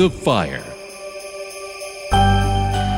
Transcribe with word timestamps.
the 0.00 0.08
Fire. 0.08 0.64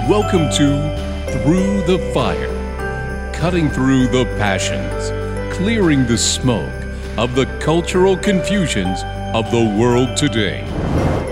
Welcome 0.09 0.49
to 0.53 1.33
Through 1.33 1.83
the 1.85 1.99
Fire, 2.15 3.33
cutting 3.35 3.69
through 3.71 4.07
the 4.07 4.25
passions, 4.39 5.11
clearing 5.53 6.07
the 6.07 6.17
smoke 6.17 6.73
of 7.19 7.35
the 7.35 7.47
cultural 7.59 8.17
confusions 8.17 9.01
of 9.35 9.51
the 9.51 9.77
world 9.81 10.17
today, 10.17 10.65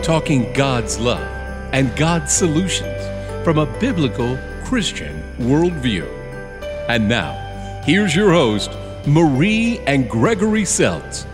talking 0.02 0.52
God's 0.54 0.98
love 0.98 1.22
and 1.72 1.94
God's 1.94 2.32
solutions 2.32 3.44
from 3.44 3.58
a 3.58 3.78
biblical 3.78 4.36
Christian 4.64 5.22
worldview. 5.38 6.04
And 6.88 7.08
now, 7.08 7.82
here's 7.84 8.16
your 8.16 8.32
host, 8.32 8.72
Marie 9.06 9.78
and 9.86 10.10
Gregory 10.10 10.64
Seltz. 10.64 11.26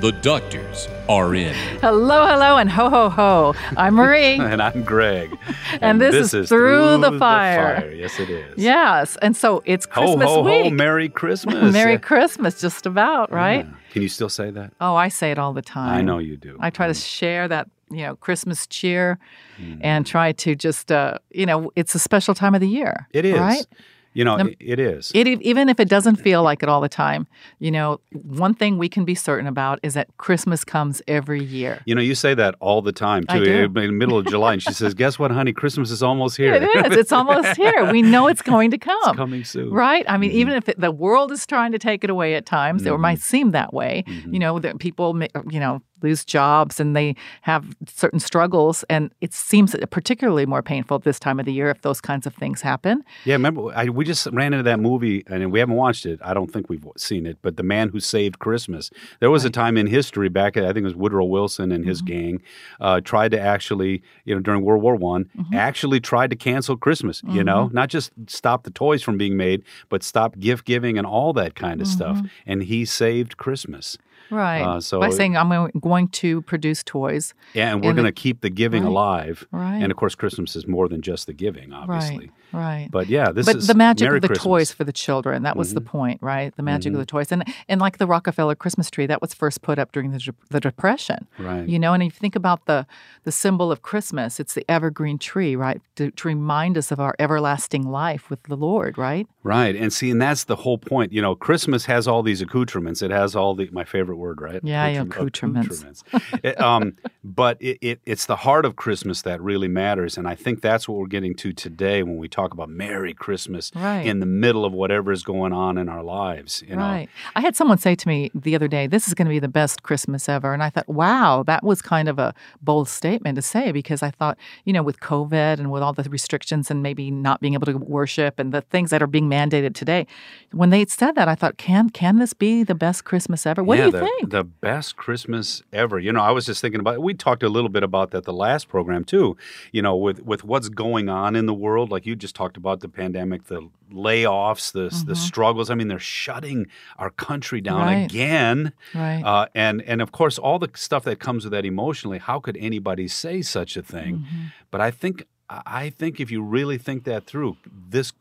The 0.00 0.12
doctors 0.22 0.88
are 1.10 1.34
in. 1.34 1.52
Hello, 1.80 2.26
hello, 2.26 2.56
and 2.56 2.70
ho, 2.70 2.88
ho, 2.88 3.10
ho. 3.10 3.54
I'm 3.76 3.94
Marie. 3.96 4.34
and 4.40 4.62
I'm 4.62 4.82
Greg. 4.82 5.36
And, 5.82 6.00
this, 6.00 6.32
is, 6.32 6.48
Through, 6.48 6.98
the, 7.02 7.18
fire. 7.18 7.92
Yes, 7.94 8.18
it 8.18 8.30
is. 8.30 8.54
Yes. 8.56 9.18
And 9.20 9.36
so 9.36 9.62
it's 9.66 9.86
Ho, 9.90 10.00
Christmas 10.02 10.26
ho, 10.28 10.42
week. 10.42 10.64
ho, 10.64 10.70
Merry 10.70 11.10
Christmas. 11.10 11.70
Merry 11.74 11.98
Christmas, 11.98 12.58
just 12.58 12.86
about, 12.86 13.30
right? 13.30 13.66
Yeah. 13.66 13.72
Can 13.92 14.00
you 14.00 14.08
still 14.08 14.30
say 14.30 14.50
that? 14.50 14.72
Oh, 14.80 14.94
I 14.94 15.08
say 15.08 15.32
it 15.32 15.38
all 15.38 15.52
the 15.52 15.60
time. 15.60 15.94
I 15.98 16.00
know 16.00 16.16
you 16.18 16.38
do. 16.38 16.56
I 16.60 16.70
try 16.70 16.86
to 16.86 16.94
share 16.94 17.46
that, 17.48 17.68
you 17.90 18.02
know, 18.02 18.16
Christmas 18.16 18.66
cheer 18.66 19.18
Mm. 19.60 19.80
and 19.82 20.06
try 20.06 20.32
to 20.32 20.54
just, 20.56 20.90
uh, 20.90 21.18
you 21.30 21.44
know, 21.44 21.70
it's 21.76 21.94
a 21.94 21.98
special 21.98 22.34
time 22.34 22.54
of 22.54 22.62
the 22.62 22.68
year. 22.68 23.06
It 23.12 23.26
is. 23.26 23.38
Right? 23.38 23.66
You 24.12 24.24
know, 24.24 24.38
Um, 24.38 24.48
it- 24.48 24.56
it 24.60 24.78
is. 24.80 25.12
It, 25.14 25.28
even 25.40 25.68
if 25.68 25.78
it 25.78 25.88
doesn't 25.88 26.16
feel 26.16 26.42
like 26.42 26.64
it 26.64 26.68
all 26.68 26.80
the 26.80 26.88
time, 26.88 27.28
you 27.60 27.70
know, 27.70 28.00
one 28.12 28.54
thing 28.54 28.76
we 28.76 28.88
can 28.88 29.04
be 29.04 29.14
certain 29.14 29.46
about 29.46 29.78
is 29.84 29.94
that 29.94 30.08
Christmas 30.16 30.64
comes 30.64 31.00
every 31.06 31.42
year. 31.44 31.80
you 31.86 31.94
know, 31.94 32.00
you 32.02 32.14
say 32.16 32.34
that 32.34 32.56
all 32.60 32.82
the 32.82 32.92
time 32.92 33.24
I 33.28 33.38
too. 33.38 33.44
do. 33.44 33.52
In 33.64 33.72
the 33.72 33.92
middle 33.92 34.18
of 34.18 34.26
July, 34.26 34.54
and 34.54 34.62
she 34.62 34.72
says, 34.72 34.94
"Guess 34.94 35.18
what, 35.20 35.30
honey? 35.30 35.52
Christmas 35.52 35.90
is 35.92 36.02
almost 36.02 36.36
here. 36.36 36.54
It 36.54 36.62
is. 36.64 36.96
It's 36.96 37.12
almost 37.12 37.56
here. 37.56 37.90
We 37.92 38.02
know 38.02 38.26
it's 38.26 38.42
going 38.42 38.70
to 38.72 38.78
come. 38.90 38.98
It's 39.04 39.16
coming 39.16 39.44
soon." 39.44 39.70
Right? 39.70 40.04
I 40.08 40.16
mean, 40.18 40.30
Mhm. 40.32 40.34
even 40.34 40.54
if 40.54 40.68
it, 40.68 40.80
the 40.80 40.90
world 40.90 41.30
is 41.30 41.46
trying 41.46 41.70
to 41.72 41.78
take 41.78 42.02
it 42.02 42.10
away 42.10 42.34
at 42.34 42.46
times, 42.46 42.86
or 42.86 42.96
Mhm. 42.98 43.00
might 43.00 43.20
seem 43.20 43.52
that 43.52 43.72
way, 43.72 44.02
Mhm. 44.08 44.32
you 44.32 44.38
know, 44.40 44.58
that 44.58 44.78
people, 44.80 45.16
you 45.50 45.60
know, 45.60 45.82
lose 46.02 46.24
jobs 46.24 46.80
and 46.80 46.94
they 46.96 47.14
have 47.42 47.64
certain 47.86 48.20
struggles. 48.20 48.84
And 48.90 49.10
it 49.20 49.32
seems 49.34 49.74
particularly 49.90 50.46
more 50.46 50.62
painful 50.62 50.98
this 51.00 51.18
time 51.18 51.38
of 51.40 51.46
the 51.46 51.52
year 51.52 51.70
if 51.70 51.82
those 51.82 52.00
kinds 52.00 52.26
of 52.26 52.34
things 52.34 52.62
happen. 52.62 53.02
Yeah, 53.24 53.34
remember 53.34 53.72
I, 53.74 53.84
we 53.88 54.04
just 54.04 54.26
ran 54.32 54.52
into 54.52 54.62
that 54.64 54.80
movie, 54.80 55.24
and 55.26 55.52
we 55.52 55.58
haven't 55.58 55.76
watched 55.76 56.06
it. 56.06 56.18
I 56.22 56.34
don't 56.34 56.52
think 56.52 56.68
we've 56.68 56.84
seen 56.96 57.26
it, 57.26 57.38
but 57.42 57.56
the 57.56 57.62
man 57.62 57.88
who 57.90 58.00
saved 58.00 58.38
Christmas. 58.38 58.90
There 59.20 59.30
was 59.30 59.44
a 59.44 59.50
time 59.50 59.76
in 59.76 59.86
history 59.86 60.28
back, 60.28 60.56
I 60.56 60.66
think 60.72 60.78
it 60.78 60.82
was 60.84 60.94
Woodrow 60.94 61.24
Wilson 61.24 61.72
and 61.72 61.84
his 61.84 62.02
Mhm. 62.02 62.06
gang, 62.06 62.42
uh, 62.80 63.00
tried 63.00 63.30
to 63.32 63.40
actually, 63.40 64.02
you 64.24 64.34
know, 64.34 64.40
during 64.40 64.62
World 64.62 64.82
War 64.82 64.96
One, 64.96 65.26
Mhm. 65.38 65.54
actually 65.54 66.00
tried 66.00 66.30
to 66.30 66.36
cancel 66.36 66.76
Christmas. 66.76 67.22
You 67.28 67.44
know, 67.44 67.66
Mm-hmm. 67.66 67.74
not 67.74 67.88
just 67.88 68.12
stop 68.26 68.64
the 68.64 68.70
toys 68.70 69.02
from 69.02 69.16
being 69.18 69.36
made, 69.36 69.62
but 69.88 70.02
stop 70.02 70.38
gift 70.38 70.64
giving 70.64 70.98
and 70.98 71.06
all 71.06 71.32
that 71.34 71.54
kind 71.54 71.80
of 71.80 71.86
stuff. 71.86 72.16
Mm-hmm. 72.18 72.26
And 72.46 72.62
he 72.64 72.84
saved 72.84 73.36
Christmas. 73.36 73.98
Right. 74.30 74.62
Uh, 74.62 74.80
so- 74.80 75.00
By 75.00 75.10
saying, 75.10 75.36
I'm 75.36 75.70
going 75.80 76.08
to 76.08 76.42
produce 76.42 76.82
toys. 76.82 77.34
Yeah, 77.54 77.72
and 77.72 77.84
we're 77.84 77.92
going 77.94 78.04
to 78.06 78.12
keep 78.12 78.40
the 78.40 78.50
giving 78.50 78.82
Right. 78.84 78.90
alive. 78.90 79.46
Right. 79.50 79.78
And 79.82 79.90
of 79.90 79.96
course, 79.96 80.14
Christmas 80.14 80.56
is 80.56 80.66
more 80.66 80.88
than 80.88 81.02
just 81.02 81.26
the 81.26 81.32
giving, 81.32 81.72
obviously. 81.72 82.16
Right. 82.18 82.30
Right. 82.52 82.88
But 82.90 83.06
yeah, 83.08 83.30
this 83.30 83.46
but 83.46 83.56
is 83.56 83.68
the 83.68 83.74
magic 83.74 84.06
Merry 84.06 84.16
of 84.18 84.22
the 84.22 84.28
Christmas. 84.28 84.44
toys 84.44 84.72
for 84.72 84.82
the 84.82 84.92
children 84.92 85.44
that 85.44 85.56
was 85.56 85.72
the 85.72 85.80
point 85.80 86.20
right 86.20 86.52
the 86.56 86.64
magic 86.64 86.92
of 86.92 86.98
the 86.98 87.06
toys 87.06 87.30
and 87.30 87.44
and 87.68 87.80
like 87.80 87.98
the 87.98 88.08
rockefeller 88.08 88.56
christmas 88.56 88.90
tree 88.90 89.06
that 89.06 89.20
was 89.22 89.32
first 89.32 89.62
put 89.62 89.78
up 89.78 89.92
during 89.92 90.10
the, 90.10 90.32
the 90.48 90.58
depression 90.58 91.28
Right. 91.38 91.68
you 91.68 91.78
know 91.78 91.92
and 91.92 92.02
if 92.02 92.14
you 92.14 92.18
think 92.18 92.34
about 92.34 92.66
the 92.66 92.88
the 93.22 93.30
symbol 93.30 93.70
of 93.70 93.82
christmas 93.82 94.40
it's 94.40 94.54
the 94.54 94.68
evergreen 94.68 95.16
tree 95.16 95.54
right 95.54 95.80
to, 95.94 96.10
to 96.10 96.26
remind 96.26 96.76
us 96.76 96.90
of 96.90 96.98
our 96.98 97.14
everlasting 97.20 97.88
life 97.88 98.28
with 98.30 98.42
the 98.42 98.56
lord 98.56 98.98
right 98.98 99.28
Right. 99.42 99.74
And 99.74 99.90
see, 99.90 100.10
and 100.10 100.20
that's 100.20 100.44
the 100.44 100.54
whole 100.56 100.76
point. 100.76 101.14
You 101.14 101.22
know, 101.22 101.34
Christmas 101.34 101.86
has 101.86 102.06
all 102.06 102.22
these 102.22 102.42
accoutrements. 102.42 103.00
It 103.00 103.10
has 103.10 103.34
all 103.34 103.54
the, 103.54 103.70
my 103.72 103.84
favorite 103.86 104.16
word, 104.20 104.40
right? 104.40 104.60
Yeah, 104.62 104.86
accoutrements. 104.86 105.82
accoutrements. 105.82 106.04
It, 106.44 106.60
um, 106.60 106.96
but 107.24 107.60
it, 107.60 107.78
it, 107.80 108.00
it's 108.04 108.26
the 108.26 108.36
heart 108.36 108.64
of 108.64 108.76
Christmas 108.76 109.22
that 109.22 109.40
really 109.40 109.68
matters. 109.68 110.16
And 110.18 110.28
I 110.28 110.34
think 110.34 110.60
that's 110.60 110.88
what 110.88 110.98
we're 110.98 111.06
getting 111.06 111.34
to 111.36 111.52
today 111.52 112.02
when 112.02 112.18
we 112.18 112.28
talk 112.28 112.52
about 112.52 112.68
Merry 112.68 113.14
Christmas 113.14 113.70
Right. 113.74 114.06
in 114.06 114.20
the 114.20 114.26
middle 114.26 114.64
of 114.64 114.72
whatever 114.72 115.10
is 115.12 115.22
going 115.22 115.52
on 115.52 115.78
in 115.78 115.88
our 115.88 116.02
lives. 116.02 116.62
You 116.66 116.76
know? 116.76 116.82
right 116.82 117.08
i 117.34 117.40
had 117.40 117.56
someone 117.56 117.78
say 117.78 117.94
to 117.94 118.08
me 118.08 118.30
the 118.34 118.54
other 118.54 118.68
day 118.68 118.86
this 118.86 119.08
is 119.08 119.14
going 119.14 119.26
to 119.26 119.30
be 119.30 119.38
the 119.38 119.48
best 119.48 119.82
christmas 119.82 120.28
ever 120.28 120.52
and 120.52 120.62
i 120.62 120.68
thought 120.70 120.88
wow 120.88 121.42
that 121.46 121.62
was 121.64 121.80
kind 121.80 122.08
of 122.08 122.18
a 122.18 122.34
bold 122.60 122.88
statement 122.88 123.36
to 123.36 123.42
say 123.42 123.72
because 123.72 124.02
i 124.02 124.10
thought 124.10 124.36
you 124.64 124.72
know 124.72 124.82
with 124.82 125.00
covid 125.00 125.58
and 125.58 125.70
with 125.70 125.82
all 125.82 125.92
the 125.92 126.02
restrictions 126.10 126.70
and 126.70 126.82
maybe 126.82 127.10
not 127.10 127.40
being 127.40 127.54
able 127.54 127.66
to 127.66 127.76
worship 127.78 128.38
and 128.38 128.52
the 128.52 128.60
things 128.62 128.90
that 128.90 129.02
are 129.02 129.06
being 129.06 129.28
mandated 129.28 129.74
today 129.74 130.06
when 130.52 130.70
they 130.70 130.84
said 130.86 131.14
that 131.14 131.28
i 131.28 131.34
thought 131.34 131.56
can 131.56 131.88
can 131.90 132.18
this 132.18 132.32
be 132.32 132.62
the 132.62 132.74
best 132.74 133.04
christmas 133.04 133.46
ever 133.46 133.62
what 133.62 133.78
yeah, 133.78 133.84
do 133.84 133.86
you 133.88 133.92
the, 133.92 134.00
think 134.00 134.09
The 134.28 134.44
best 134.44 134.96
Christmas 134.96 135.62
ever. 135.72 135.98
You 135.98 136.12
know, 136.12 136.20
I 136.20 136.30
was 136.30 136.46
just 136.46 136.60
thinking 136.60 136.80
about. 136.80 137.00
We 137.02 137.14
talked 137.14 137.42
a 137.42 137.48
little 137.48 137.68
bit 137.70 137.82
about 137.82 138.10
that 138.12 138.24
the 138.24 138.32
last 138.32 138.68
program 138.68 139.04
too. 139.04 139.36
You 139.72 139.82
know, 139.82 139.96
with 139.96 140.22
with 140.24 140.44
what's 140.44 140.68
going 140.68 141.08
on 141.08 141.34
in 141.36 141.46
the 141.46 141.54
world, 141.54 141.90
like 141.90 142.06
you 142.06 142.14
just 142.16 142.34
talked 142.34 142.56
about 142.56 142.80
the 142.80 142.88
pandemic, 142.88 143.44
the 143.44 143.68
layoffs, 143.92 144.72
the 144.72 145.04
the 145.04 145.16
struggles. 145.16 145.70
I 145.70 145.74
mean, 145.74 145.88
they're 145.88 145.98
shutting 145.98 146.66
our 146.98 147.10
country 147.10 147.60
down 147.60 147.80
Mm-hmm. 147.80 147.86
Right. 147.86 148.04
again, 148.10 148.72
right 148.94 149.22
uh, 149.24 149.46
and 149.54 149.80
and 149.82 150.02
of 150.02 150.12
course 150.12 150.38
all 150.38 150.58
the 150.58 150.68
stuff 150.74 151.04
that 151.04 151.18
comes 151.18 151.44
with 151.44 151.52
that 151.52 151.64
emotionally. 151.64 152.18
How 152.18 152.40
could 152.40 152.56
anybody 152.58 153.08
say 153.08 153.42
such 153.42 153.76
a 153.76 153.82
thing? 153.82 154.18
Mm-hmm. 154.18 154.44
But 154.70 154.80
I 154.80 154.90
think 154.90 155.24
I 155.48 155.90
think 155.90 156.20
if 156.20 156.30
you 156.30 156.42
really 156.42 156.78
think 156.78 157.04
that 157.04 157.26
through, 157.26 157.56
this. 157.88 158.12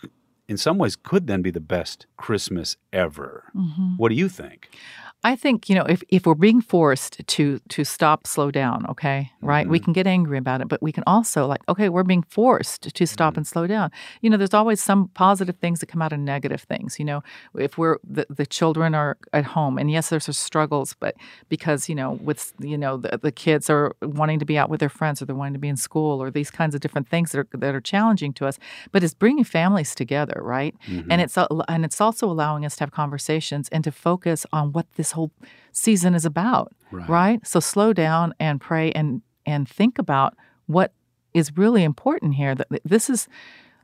In 0.47 0.57
some 0.57 0.79
ways, 0.79 0.95
could 0.95 1.27
then 1.27 1.43
be 1.43 1.51
the 1.51 1.59
best 1.59 2.07
Christmas 2.17 2.75
ever. 2.91 3.51
Mm-hmm. 3.55 3.97
What 3.97 4.09
do 4.09 4.15
you 4.15 4.27
think? 4.27 4.71
I 5.23 5.35
think 5.35 5.67
you 5.67 5.75
know 5.75 5.83
if, 5.83 6.01
if 6.07 6.25
we're 6.25 6.33
being 6.33 6.61
forced 6.61 7.27
to 7.27 7.59
to 7.69 7.83
stop, 7.83 8.25
slow 8.25 8.51
down, 8.51 8.85
okay, 8.87 9.31
right? 9.41 9.67
We 9.67 9.77
mm-hmm. 9.77 9.85
can 9.85 9.93
get 9.93 10.07
angry 10.07 10.37
about 10.37 10.61
it, 10.61 10.69
but 10.69 10.81
we 10.81 10.93
can 10.93 11.03
also 11.05 11.45
like, 11.45 11.61
okay, 11.67 11.89
we're 11.89 12.03
being 12.03 12.23
forced 12.23 12.95
to 12.95 13.05
stop 13.05 13.33
mm-hmm. 13.33 13.39
and 13.39 13.47
slow 13.47 13.67
down. 13.67 13.91
You 14.21 14.29
know, 14.29 14.37
there's 14.37 14.53
always 14.53 14.81
some 14.81 15.09
positive 15.09 15.57
things 15.57 15.81
that 15.81 15.87
come 15.87 16.01
out 16.01 16.13
of 16.13 16.19
negative 16.19 16.61
things. 16.61 16.99
You 16.99 17.05
know, 17.05 17.23
if 17.53 17.77
we're 17.77 17.97
the, 18.09 18.27
the 18.29 18.45
children 18.45 18.95
are 18.95 19.17
at 19.33 19.43
home, 19.43 19.77
and 19.77 19.91
yes, 19.91 20.09
there's 20.09 20.37
struggles, 20.37 20.95
but 20.97 21.15
because 21.49 21.89
you 21.89 21.95
know, 21.95 22.13
with 22.13 22.53
you 22.59 22.77
know 22.77 22.95
the, 22.95 23.19
the 23.21 23.31
kids 23.31 23.69
are 23.69 23.95
wanting 24.01 24.39
to 24.39 24.45
be 24.45 24.57
out 24.57 24.69
with 24.69 24.79
their 24.79 24.87
friends, 24.87 25.21
or 25.21 25.25
they're 25.25 25.35
wanting 25.35 25.53
to 25.53 25.59
be 25.59 25.67
in 25.67 25.77
school, 25.77 26.23
or 26.23 26.31
these 26.31 26.49
kinds 26.49 26.73
of 26.73 26.79
different 26.79 27.09
things 27.09 27.33
that 27.33 27.39
are 27.39 27.47
that 27.57 27.75
are 27.75 27.81
challenging 27.81 28.31
to 28.33 28.45
us. 28.45 28.57
But 28.93 29.03
it's 29.03 29.13
bringing 29.13 29.43
families 29.43 29.93
together, 29.95 30.39
right? 30.41 30.73
And 30.87 31.09
mm-hmm. 31.09 31.19
it's 31.19 31.37
and 31.67 31.83
it's 31.83 31.99
also 31.99 32.31
allowing 32.31 32.65
us 32.65 32.77
to 32.77 32.83
have 32.83 32.91
conversations 32.91 33.67
and 33.69 33.83
to 33.83 33.91
focus 33.91 34.45
on 34.53 34.71
what 34.71 34.85
this 34.93 35.08
whole 35.11 35.31
season 35.71 36.13
is 36.15 36.25
about, 36.25 36.73
Right. 36.91 37.09
right? 37.09 37.47
So 37.47 37.59
slow 37.59 37.93
down 37.93 38.33
and 38.39 38.59
pray 38.61 38.91
and 38.91 39.21
and 39.45 39.67
think 39.67 39.97
about 39.99 40.35
what 40.67 40.93
is 41.33 41.57
really 41.57 41.83
important 41.83 42.35
here. 42.35 42.55
That 42.55 42.67
this 42.83 43.09
is 43.09 43.27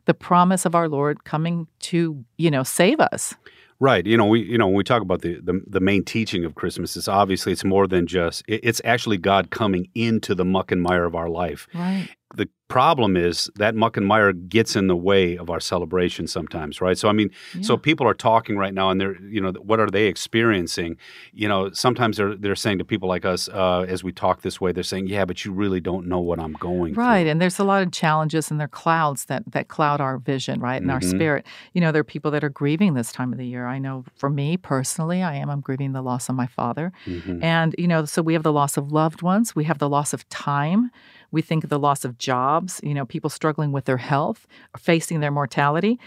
the 0.06 0.14
promise 0.14 0.66
of 0.66 0.76
our 0.76 0.88
Lord 0.90 1.24
coming 1.24 1.68
to 1.82 2.24
you 2.38 2.52
know 2.52 2.64
save 2.64 3.00
us. 3.00 3.34
Right. 3.80 4.06
You 4.06 4.16
know, 4.16 4.26
we 4.26 4.42
you 4.42 4.58
know 4.58 4.68
when 4.68 4.76
we 4.78 4.84
talk 4.84 5.02
about 5.02 5.22
the 5.22 5.40
the, 5.42 5.62
the 5.68 5.80
main 5.82 6.04
teaching 6.04 6.46
of 6.46 6.56
Christmas, 6.56 6.96
it's 6.96 7.08
obviously 7.10 7.52
it's 7.52 7.64
more 7.66 7.88
than 7.88 8.08
just 8.08 8.44
it, 8.48 8.62
it's 8.64 8.82
actually 8.86 9.18
God 9.18 9.50
coming 9.52 9.90
into 9.96 10.34
the 10.34 10.46
muck 10.46 10.72
and 10.72 10.82
mire 10.82 11.04
of 11.06 11.14
our 11.16 11.30
life. 11.30 11.68
Right. 11.74 12.08
The 12.38 12.50
problem 12.68 13.16
is 13.16 13.50
that 13.58 13.76
muck 13.76 13.96
and 13.96 14.06
mire 14.08 14.34
gets 14.34 14.76
in 14.76 14.88
the 14.88 14.96
way 14.96 15.38
of 15.38 15.50
our 15.52 15.60
celebration 15.60 16.28
sometimes, 16.28 16.82
right? 16.82 16.98
So 16.98 17.08
I 17.10 17.14
mean, 17.14 17.30
so 17.62 17.78
people 17.78 18.08
are 18.08 18.14
talking 18.16 18.58
right 18.58 18.74
now, 18.74 18.90
and 18.90 19.00
they're 19.00 19.18
you 19.22 19.40
know 19.42 19.52
what 19.70 19.80
are 19.80 19.90
they 19.90 20.08
experiencing? 20.08 20.98
You 21.34 21.48
know, 21.48 21.72
sometimes 21.72 22.18
they're 22.18 22.36
they're 22.36 22.56
saying 22.56 22.80
to 22.80 22.86
people 22.86 23.08
like 23.08 23.24
us 23.26 23.48
uh, 23.50 23.86
as 23.88 24.04
we 24.04 24.12
talk 24.12 24.42
this 24.42 24.60
way, 24.60 24.72
they're 24.72 24.84
saying, 24.84 25.08
yeah, 25.08 25.26
but 25.26 25.46
you 25.46 25.52
really 25.54 25.80
don't 25.80 26.08
know 26.08 26.20
what 26.20 26.40
I'm 26.40 26.54
going 26.54 26.94
through. 26.94 27.04
Right, 27.04 27.28
and 27.28 27.42
there's 27.42 27.60
a 27.60 27.64
lot 27.64 27.84
of 27.84 27.92
challenges 27.92 28.50
and 28.52 28.60
there 28.60 28.66
are 28.66 28.68
clouds 28.68 29.26
that 29.26 29.44
that 29.52 29.68
cloud 29.68 30.02
our 30.02 30.18
vision, 30.18 30.60
right, 30.60 30.82
and 30.82 30.92
our 30.92 31.00
Mm-hmm. 31.00 31.10
spirit. 31.10 31.46
You 31.74 31.82
know, 31.82 31.92
there 31.92 32.00
are 32.02 32.04
people 32.16 32.32
that 32.32 32.44
are 32.44 32.50
grieving 32.50 32.94
this 32.96 33.12
time 33.12 33.32
of 33.32 33.38
the 33.38 33.46
year. 33.46 33.66
I 33.68 33.80
know 33.80 34.04
for 34.16 34.30
me 34.30 34.58
personally, 34.58 35.22
I 35.22 35.36
am. 35.36 35.50
I'm 35.50 35.62
grieving 35.62 35.94
the 35.94 36.02
loss 36.02 36.30
of 36.30 36.36
my 36.36 36.48
father, 36.48 36.92
Mm-hmm. 37.06 37.44
and 37.44 37.76
you 37.78 37.88
know, 37.88 38.06
so 38.06 38.22
we 38.22 38.34
have 38.34 38.44
the 38.44 38.52
loss 38.54 38.76
of 38.78 38.92
loved 38.92 39.22
ones. 39.22 39.56
We 39.56 39.66
have 39.66 39.80
the 39.80 39.90
loss 39.90 40.14
of 40.14 40.28
time. 40.30 40.92
We 41.36 41.42
think 41.42 41.64
of 41.64 41.70
the 41.70 41.78
loss 41.78 42.04
of 42.06 42.18
jobs. 42.18 42.80
You 42.82 42.94
know, 42.94 43.06
people 43.06 43.30
struggling 43.30 43.72
with 43.72 43.86
their 43.86 43.98
health, 43.98 44.48
facing 44.78 45.20
their 45.20 45.32
mortality. 45.32 46.00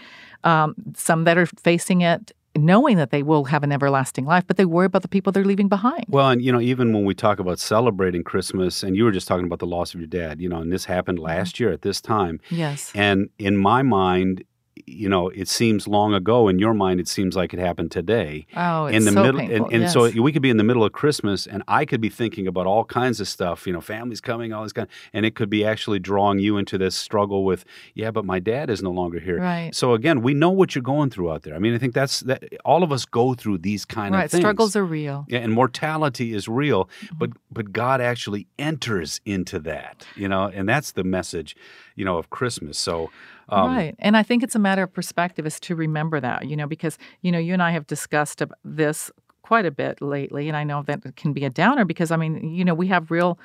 Um, 0.43 0.75
some 0.95 1.23
that 1.25 1.37
are 1.37 1.45
facing 1.45 2.01
it 2.01 2.33
knowing 2.55 2.97
that 2.97 3.11
they 3.11 3.23
will 3.23 3.45
have 3.45 3.63
an 3.63 3.71
everlasting 3.71 4.25
life, 4.25 4.43
but 4.47 4.57
they 4.57 4.65
worry 4.65 4.87
about 4.87 5.03
the 5.03 5.07
people 5.07 5.31
they're 5.31 5.45
leaving 5.45 5.67
behind. 5.67 6.05
Well, 6.09 6.29
and 6.29 6.41
you 6.41 6.51
know, 6.51 6.59
even 6.59 6.93
when 6.93 7.05
we 7.05 7.13
talk 7.13 7.39
about 7.39 7.59
celebrating 7.59 8.23
Christmas, 8.23 8.83
and 8.83 8.95
you 8.95 9.03
were 9.03 9.11
just 9.11 9.27
talking 9.27 9.45
about 9.45 9.59
the 9.59 9.67
loss 9.67 9.93
of 9.93 9.99
your 9.99 10.07
dad, 10.07 10.41
you 10.41 10.49
know, 10.49 10.57
and 10.57 10.71
this 10.71 10.85
happened 10.85 11.19
last 11.19 11.59
year 11.59 11.71
at 11.71 11.83
this 11.83 12.01
time. 12.01 12.39
Yes. 12.49 12.91
And 12.95 13.29
in 13.37 13.55
my 13.55 13.81
mind, 13.83 14.43
you 14.89 15.07
know, 15.09 15.29
it 15.29 15.47
seems 15.47 15.87
long 15.87 16.13
ago. 16.13 16.47
In 16.47 16.59
your 16.59 16.73
mind, 16.73 16.99
it 16.99 17.07
seems 17.07 17.35
like 17.35 17.53
it 17.53 17.59
happened 17.59 17.91
today. 17.91 18.45
Oh, 18.55 18.85
it's 18.85 18.97
in 18.97 19.05
the 19.05 19.11
so 19.11 19.23
middle, 19.23 19.39
painful. 19.39 19.65
and, 19.65 19.73
and 19.73 19.81
yes. 19.83 19.93
so 19.93 20.09
we 20.21 20.31
could 20.31 20.41
be 20.41 20.49
in 20.49 20.57
the 20.57 20.63
middle 20.63 20.83
of 20.83 20.91
Christmas, 20.91 21.47
and 21.47 21.63
I 21.67 21.85
could 21.85 22.01
be 22.01 22.09
thinking 22.09 22.47
about 22.47 22.65
all 22.67 22.85
kinds 22.85 23.19
of 23.19 23.27
stuff. 23.27 23.65
You 23.67 23.73
know, 23.73 23.81
families 23.81 24.21
coming, 24.21 24.53
all 24.53 24.63
this 24.63 24.73
kind, 24.73 24.87
and 25.13 25.25
it 25.25 25.35
could 25.35 25.49
be 25.49 25.63
actually 25.65 25.99
drawing 25.99 26.39
you 26.39 26.57
into 26.57 26.77
this 26.77 26.95
struggle 26.95 27.43
with, 27.45 27.65
yeah, 27.93 28.11
but 28.11 28.25
my 28.25 28.39
dad 28.39 28.69
is 28.69 28.81
no 28.81 28.91
longer 28.91 29.19
here. 29.19 29.39
Right. 29.39 29.73
So 29.73 29.93
again, 29.93 30.21
we 30.21 30.33
know 30.33 30.49
what 30.49 30.75
you're 30.75 30.81
going 30.81 31.09
through 31.09 31.31
out 31.31 31.43
there. 31.43 31.55
I 31.55 31.59
mean, 31.59 31.73
I 31.73 31.77
think 31.77 31.93
that's 31.93 32.21
that. 32.21 32.43
All 32.65 32.83
of 32.83 32.91
us 32.91 33.05
go 33.05 33.33
through 33.33 33.59
these 33.59 33.85
kind 33.85 34.13
right, 34.13 34.25
of 34.25 34.31
things. 34.31 34.43
Right. 34.43 34.49
Struggles 34.49 34.75
are 34.75 34.85
real. 34.85 35.25
Yeah, 35.27 35.39
and 35.39 35.53
mortality 35.53 36.33
is 36.33 36.47
real, 36.47 36.79
Mm-hmm. 36.79 37.15
but 37.17 37.29
but 37.51 37.71
God 37.71 38.01
actually 38.01 38.47
enters 38.57 39.21
into 39.25 39.59
that, 39.59 40.05
you 40.15 40.27
know, 40.27 40.45
and 40.45 40.67
that's 40.67 40.91
the 40.91 41.03
message, 41.03 41.55
you 41.95 42.05
know, 42.05 42.17
of 42.17 42.29
Christmas. 42.29 42.77
So, 42.77 43.09
um, 43.51 43.75
right. 43.75 43.95
And 43.99 44.15
I 44.17 44.23
think 44.23 44.43
it's 44.43 44.55
a 44.55 44.59
matter 44.59 44.83
of 44.83 44.93
perspective 44.93 45.45
is 45.45 45.59
to 45.61 45.75
remember 45.75 46.19
that, 46.19 46.47
you 46.47 46.55
know, 46.55 46.67
because, 46.67 46.97
you 47.21 47.31
know, 47.31 47.39
you 47.39 47.53
and 47.53 47.63
I 47.63 47.71
have 47.71 47.87
discussed 47.87 48.41
this 48.63 49.11
quite 49.41 49.65
a 49.65 49.71
bit 49.71 50.01
lately. 50.01 50.47
And 50.47 50.55
I 50.55 50.63
know 50.63 50.83
that 50.83 51.05
it 51.05 51.15
can 51.15 51.33
be 51.33 51.45
a 51.45 51.49
downer 51.49 51.85
because, 51.85 52.11
I 52.11 52.17
mean, 52.17 52.53
you 52.53 52.63
know, 52.63 52.73
we 52.73 52.87
have 52.87 53.11
real 53.11 53.39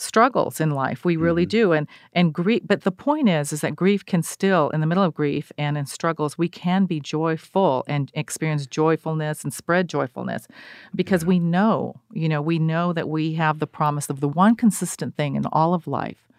struggles 0.00 0.60
in 0.60 0.70
life. 0.70 1.04
We 1.04 1.16
really 1.16 1.44
do. 1.44 1.72
And 1.72 1.86
and 2.14 2.32
grief 2.32 2.62
but 2.64 2.82
the 2.82 2.90
point 2.90 3.28
is 3.28 3.52
is 3.52 3.60
that 3.60 3.76
grief 3.76 4.04
can 4.06 4.22
still 4.22 4.70
in 4.70 4.80
the 4.80 4.86
middle 4.86 5.04
of 5.04 5.14
grief 5.14 5.52
and 5.58 5.76
in 5.76 5.84
struggles, 5.84 6.38
we 6.38 6.48
can 6.48 6.86
be 6.86 7.00
joyful 7.00 7.84
and 7.86 8.10
experience 8.14 8.66
joyfulness 8.66 9.44
and 9.44 9.52
spread 9.52 9.88
joyfulness 9.88 10.48
because 10.94 11.24
we 11.24 11.38
know, 11.38 12.00
you 12.12 12.28
know, 12.28 12.40
we 12.40 12.58
know 12.58 12.92
that 12.94 13.08
we 13.08 13.34
have 13.34 13.58
the 13.58 13.66
promise 13.66 14.08
of 14.08 14.20
the 14.20 14.28
one 14.28 14.56
consistent 14.56 15.16
thing 15.16 15.36
in 15.36 15.44
all 15.52 15.74
of 15.74 15.86
life 15.86 16.29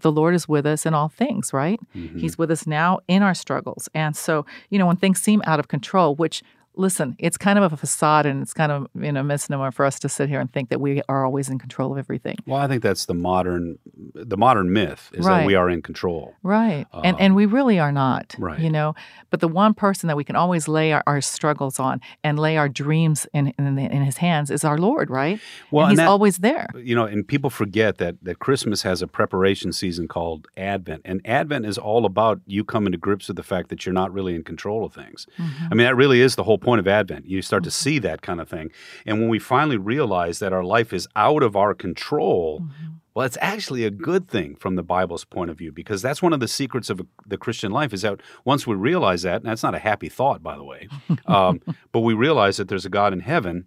the 0.00 0.12
Lord 0.12 0.34
is 0.34 0.48
with 0.48 0.66
us 0.66 0.86
in 0.86 0.94
all 0.94 1.08
things, 1.08 1.52
right? 1.52 1.80
Mm-hmm. 1.94 2.18
He's 2.18 2.38
with 2.38 2.50
us 2.50 2.66
now 2.66 3.00
in 3.08 3.22
our 3.22 3.34
struggles. 3.34 3.88
And 3.94 4.16
so, 4.16 4.46
you 4.68 4.78
know, 4.78 4.86
when 4.86 4.96
things 4.96 5.20
seem 5.20 5.42
out 5.46 5.60
of 5.60 5.68
control, 5.68 6.14
which 6.14 6.42
listen, 6.80 7.14
it's 7.18 7.36
kind 7.36 7.58
of 7.58 7.72
a 7.72 7.76
facade 7.76 8.26
and 8.26 8.42
it's 8.42 8.54
kind 8.54 8.72
of 8.72 8.88
you 8.94 9.12
know 9.12 9.20
a 9.20 9.24
misnomer 9.24 9.70
for 9.70 9.84
us 9.84 9.98
to 10.00 10.08
sit 10.08 10.28
here 10.28 10.40
and 10.40 10.52
think 10.52 10.70
that 10.70 10.80
we 10.80 11.02
are 11.08 11.24
always 11.24 11.48
in 11.48 11.58
control 11.58 11.92
of 11.92 11.98
everything. 11.98 12.36
well, 12.46 12.58
I 12.58 12.66
think 12.66 12.82
that's 12.82 13.04
the 13.06 13.14
modern 13.14 13.78
the 14.14 14.36
modern 14.36 14.72
myth 14.72 15.10
is 15.12 15.26
that 15.26 15.46
we 15.46 15.54
are 15.54 15.68
in 15.68 15.82
control. 15.82 16.34
Right. 16.42 16.86
and 16.92 17.16
and 17.20 17.32
um, 17.32 17.34
we 17.34 17.46
really 17.46 17.78
are 17.78 17.92
not. 17.92 18.34
right. 18.38 18.58
You 18.58 18.70
know, 18.70 18.94
but 19.30 19.40
the 19.40 19.48
one 19.48 19.74
person 19.74 20.06
that 20.08 20.16
we 20.16 20.24
can 20.24 20.36
always 20.36 20.66
lay 20.66 20.92
our, 20.92 21.02
our 21.06 21.20
struggles 21.20 21.78
on 21.78 22.00
and 22.24 22.38
lay 22.38 22.56
our 22.56 22.68
dreams 22.68 23.26
in 23.32 23.48
in, 23.58 23.78
in 23.78 24.02
his 24.02 24.16
hands 24.16 24.50
is 24.50 24.64
our 24.64 24.78
Lord, 24.78 25.10
right? 25.10 25.38
Well, 25.70 25.84
and 25.84 25.90
and 25.90 25.98
he's 25.98 26.04
that- 26.04 26.08
always 26.08 26.38
there. 26.38 26.66
You 26.74 26.94
know, 26.94 27.04
and 27.04 27.26
people 27.26 27.50
forget 27.50 27.98
that 27.98 28.16
that 28.22 28.38
Christmas 28.38 28.82
has 28.82 29.02
a 29.02 29.06
preparation 29.06 29.72
season 29.72 30.08
called 30.08 30.48
Advent, 30.56 31.02
and 31.04 31.20
Advent 31.26 31.66
is 31.66 31.76
all 31.76 32.06
about 32.06 32.40
you 32.46 32.64
coming 32.64 32.92
to 32.92 32.98
grips 32.98 33.28
with 33.28 33.36
the 33.36 33.42
fact 33.42 33.68
that 33.68 33.84
you're 33.84 33.92
not 33.92 34.12
really 34.12 34.34
in 34.34 34.42
control 34.42 34.84
of 34.84 34.94
things. 34.94 35.26
Mm-hmm. 35.38 35.64
I 35.70 35.74
mean, 35.74 35.86
that 35.86 35.96
really 35.96 36.20
is 36.20 36.36
the 36.36 36.44
whole 36.44 36.58
point 36.58 36.69
of 36.78 36.86
Advent. 36.86 37.26
You 37.26 37.42
start 37.42 37.64
to 37.64 37.70
see 37.70 37.98
that 37.98 38.22
kind 38.22 38.40
of 38.40 38.48
thing, 38.48 38.70
and 39.04 39.18
when 39.20 39.28
we 39.28 39.38
finally 39.38 39.76
realize 39.76 40.38
that 40.38 40.52
our 40.52 40.64
life 40.64 40.92
is 40.92 41.08
out 41.16 41.42
of 41.42 41.56
our 41.56 41.74
control. 41.74 42.64
Well, 43.12 43.26
it's 43.26 43.38
actually 43.40 43.84
a 43.84 43.90
good 43.90 44.28
thing 44.28 44.54
from 44.54 44.76
the 44.76 44.84
Bible's 44.84 45.24
point 45.24 45.50
of 45.50 45.58
view 45.58 45.72
because 45.72 46.00
that's 46.00 46.22
one 46.22 46.32
of 46.32 46.38
the 46.38 46.46
secrets 46.46 46.88
of 46.90 47.00
the 47.26 47.36
Christian 47.36 47.72
life 47.72 47.92
is 47.92 48.02
that 48.02 48.20
once 48.44 48.68
we 48.68 48.76
realize 48.76 49.22
that, 49.22 49.42
and 49.42 49.46
that's 49.46 49.64
not 49.64 49.74
a 49.74 49.80
happy 49.80 50.08
thought, 50.08 50.44
by 50.44 50.56
the 50.56 50.62
way, 50.62 50.88
um, 51.26 51.60
but 51.90 52.00
we 52.00 52.14
realize 52.14 52.56
that 52.58 52.68
there's 52.68 52.86
a 52.86 52.88
God 52.88 53.12
in 53.12 53.18
heaven 53.18 53.66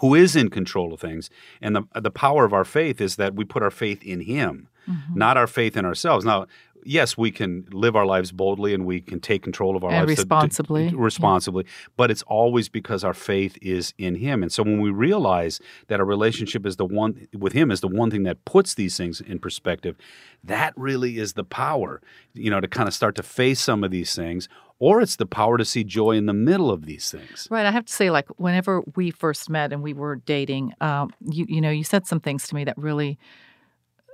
who 0.00 0.14
is 0.14 0.34
in 0.34 0.48
control 0.48 0.94
of 0.94 1.00
things. 1.00 1.28
And 1.60 1.76
the, 1.76 1.82
the 2.00 2.10
power 2.10 2.46
of 2.46 2.54
our 2.54 2.64
faith 2.64 3.02
is 3.02 3.16
that 3.16 3.34
we 3.34 3.44
put 3.44 3.62
our 3.62 3.70
faith 3.70 4.02
in 4.02 4.20
Him, 4.20 4.68
Mm-hmm. 4.88 5.18
not 5.18 5.36
our 5.36 5.46
faith 5.46 5.76
in 5.76 5.84
ourselves. 5.84 6.24
Now, 6.24 6.46
yes, 6.84 7.16
we 7.16 7.30
can 7.30 7.66
live 7.72 7.94
our 7.96 8.06
lives 8.06 8.32
boldly 8.32 8.74
and 8.74 8.86
we 8.86 9.00
can 9.00 9.20
take 9.20 9.42
control 9.42 9.76
of 9.76 9.84
our 9.84 9.90
And 9.90 10.06
lives 10.08 10.10
to- 10.10 10.16
to- 10.16 10.34
responsibly. 10.34 10.90
to- 10.90 10.96
responsibly, 10.96 11.64
but 11.96 12.10
it's 12.10 12.22
always 12.22 12.68
because 12.68 13.04
our 13.04 13.14
faith 13.14 13.58
is 13.62 13.94
in 13.98 14.16
Him. 14.16 14.42
And 14.42 14.52
so 14.52 14.62
when 14.62 14.80
we 14.80 14.90
realize 14.90 15.60
that 15.88 16.00
our 16.00 16.06
relationship 16.06 16.64
is 16.66 16.76
the 16.76 16.84
one 16.86 17.26
with 17.36 17.52
Him 17.52 17.70
is 17.70 17.80
the 17.80 17.88
one 17.88 18.10
thing 18.10 18.22
that 18.24 18.44
puts 18.44 18.74
these 18.74 18.96
things 18.96 19.20
in 19.20 19.38
perspective, 19.38 19.96
that 20.44 20.72
really 20.76 21.18
is 21.18 21.34
the 21.34 21.44
power, 21.44 22.00
you 22.34 22.50
know, 22.50 22.60
to 22.60 22.68
kind 22.68 22.88
of 22.88 22.94
start 22.94 23.14
to 23.16 23.22
face 23.22 23.60
some 23.60 23.84
of 23.84 23.90
these 23.90 24.14
things. 24.14 24.48
Or 24.78 25.02
it's 25.02 25.16
the 25.16 25.26
power 25.26 25.58
to 25.58 25.64
see 25.66 25.84
joy 25.84 26.12
in 26.12 26.24
the 26.24 26.32
middle 26.32 26.70
of 26.70 26.86
these 26.86 27.10
things. 27.10 27.46
Right. 27.50 27.66
I 27.66 27.70
have 27.70 27.84
to 27.84 27.92
say, 27.92 28.10
like, 28.10 28.26
whenever 28.38 28.82
we 28.96 29.10
first 29.10 29.50
met 29.50 29.74
and 29.74 29.82
we 29.82 29.92
were 29.92 30.16
dating, 30.16 30.72
um, 30.80 31.10
you 31.20 31.44
you 31.48 31.60
know, 31.60 31.68
you 31.70 31.84
said 31.84 32.06
some 32.06 32.18
things 32.18 32.48
to 32.48 32.54
me 32.54 32.64
that 32.64 32.78
really 32.78 33.18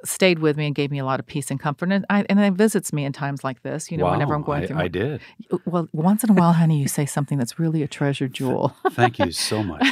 stayed 0.08 0.38
with 0.38 0.56
me 0.56 0.66
and 0.66 0.74
gave 0.74 0.90
me 0.90 0.98
a 0.98 1.04
lot 1.04 1.20
of 1.20 1.26
peace 1.26 1.50
and 1.50 1.58
comfort. 1.60 1.92
And 1.92 2.04
I, 2.10 2.24
and 2.28 2.40
it 2.40 2.54
visits 2.54 2.92
me 2.92 3.04
in 3.04 3.12
times 3.12 3.44
like 3.44 3.62
this. 3.62 3.90
You 3.90 3.98
know, 3.98 4.10
whenever 4.10 4.34
I'm 4.34 4.42
going 4.42 4.64
I, 4.64 4.66
through. 4.66 4.78
I 4.78 4.88
did. 4.88 5.20
Well, 5.64 5.88
once 5.92 6.24
in 6.24 6.30
a 6.30 6.34
while, 6.34 6.52
honey, 6.52 6.80
you 6.80 6.88
say 6.88 7.06
something 7.06 7.38
that's 7.38 7.58
really 7.58 7.82
a 7.82 7.88
treasure 7.88 8.28
jewel. 8.28 8.74
Thank 8.90 9.18
you 9.18 9.32
so 9.32 9.62
much. 9.62 9.84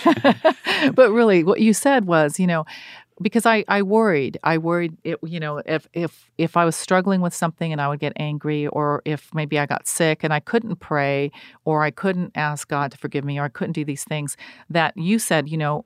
but 0.94 1.10
really, 1.10 1.44
what 1.44 1.60
you 1.60 1.72
said 1.72 2.06
was, 2.06 2.38
you 2.38 2.46
know, 2.46 2.64
because 3.22 3.46
I, 3.46 3.64
I 3.68 3.82
worried, 3.82 4.38
I 4.42 4.58
worried, 4.58 4.96
it, 5.04 5.18
you 5.22 5.38
know, 5.38 5.58
if 5.64 5.86
if 5.92 6.30
if 6.36 6.56
I 6.56 6.64
was 6.64 6.74
struggling 6.74 7.20
with 7.20 7.34
something 7.34 7.70
and 7.70 7.80
I 7.80 7.88
would 7.88 8.00
get 8.00 8.12
angry, 8.16 8.66
or 8.66 9.02
if 9.04 9.32
maybe 9.32 9.58
I 9.58 9.66
got 9.66 9.86
sick 9.86 10.24
and 10.24 10.32
I 10.32 10.40
couldn't 10.40 10.76
pray, 10.76 11.30
or 11.64 11.82
I 11.82 11.90
couldn't 11.90 12.32
ask 12.34 12.68
God 12.68 12.90
to 12.92 12.98
forgive 12.98 13.24
me, 13.24 13.38
or 13.38 13.44
I 13.44 13.48
couldn't 13.48 13.74
do 13.74 13.84
these 13.84 14.04
things, 14.04 14.36
that 14.68 14.96
you 14.96 15.18
said, 15.18 15.48
you 15.48 15.56
know, 15.56 15.84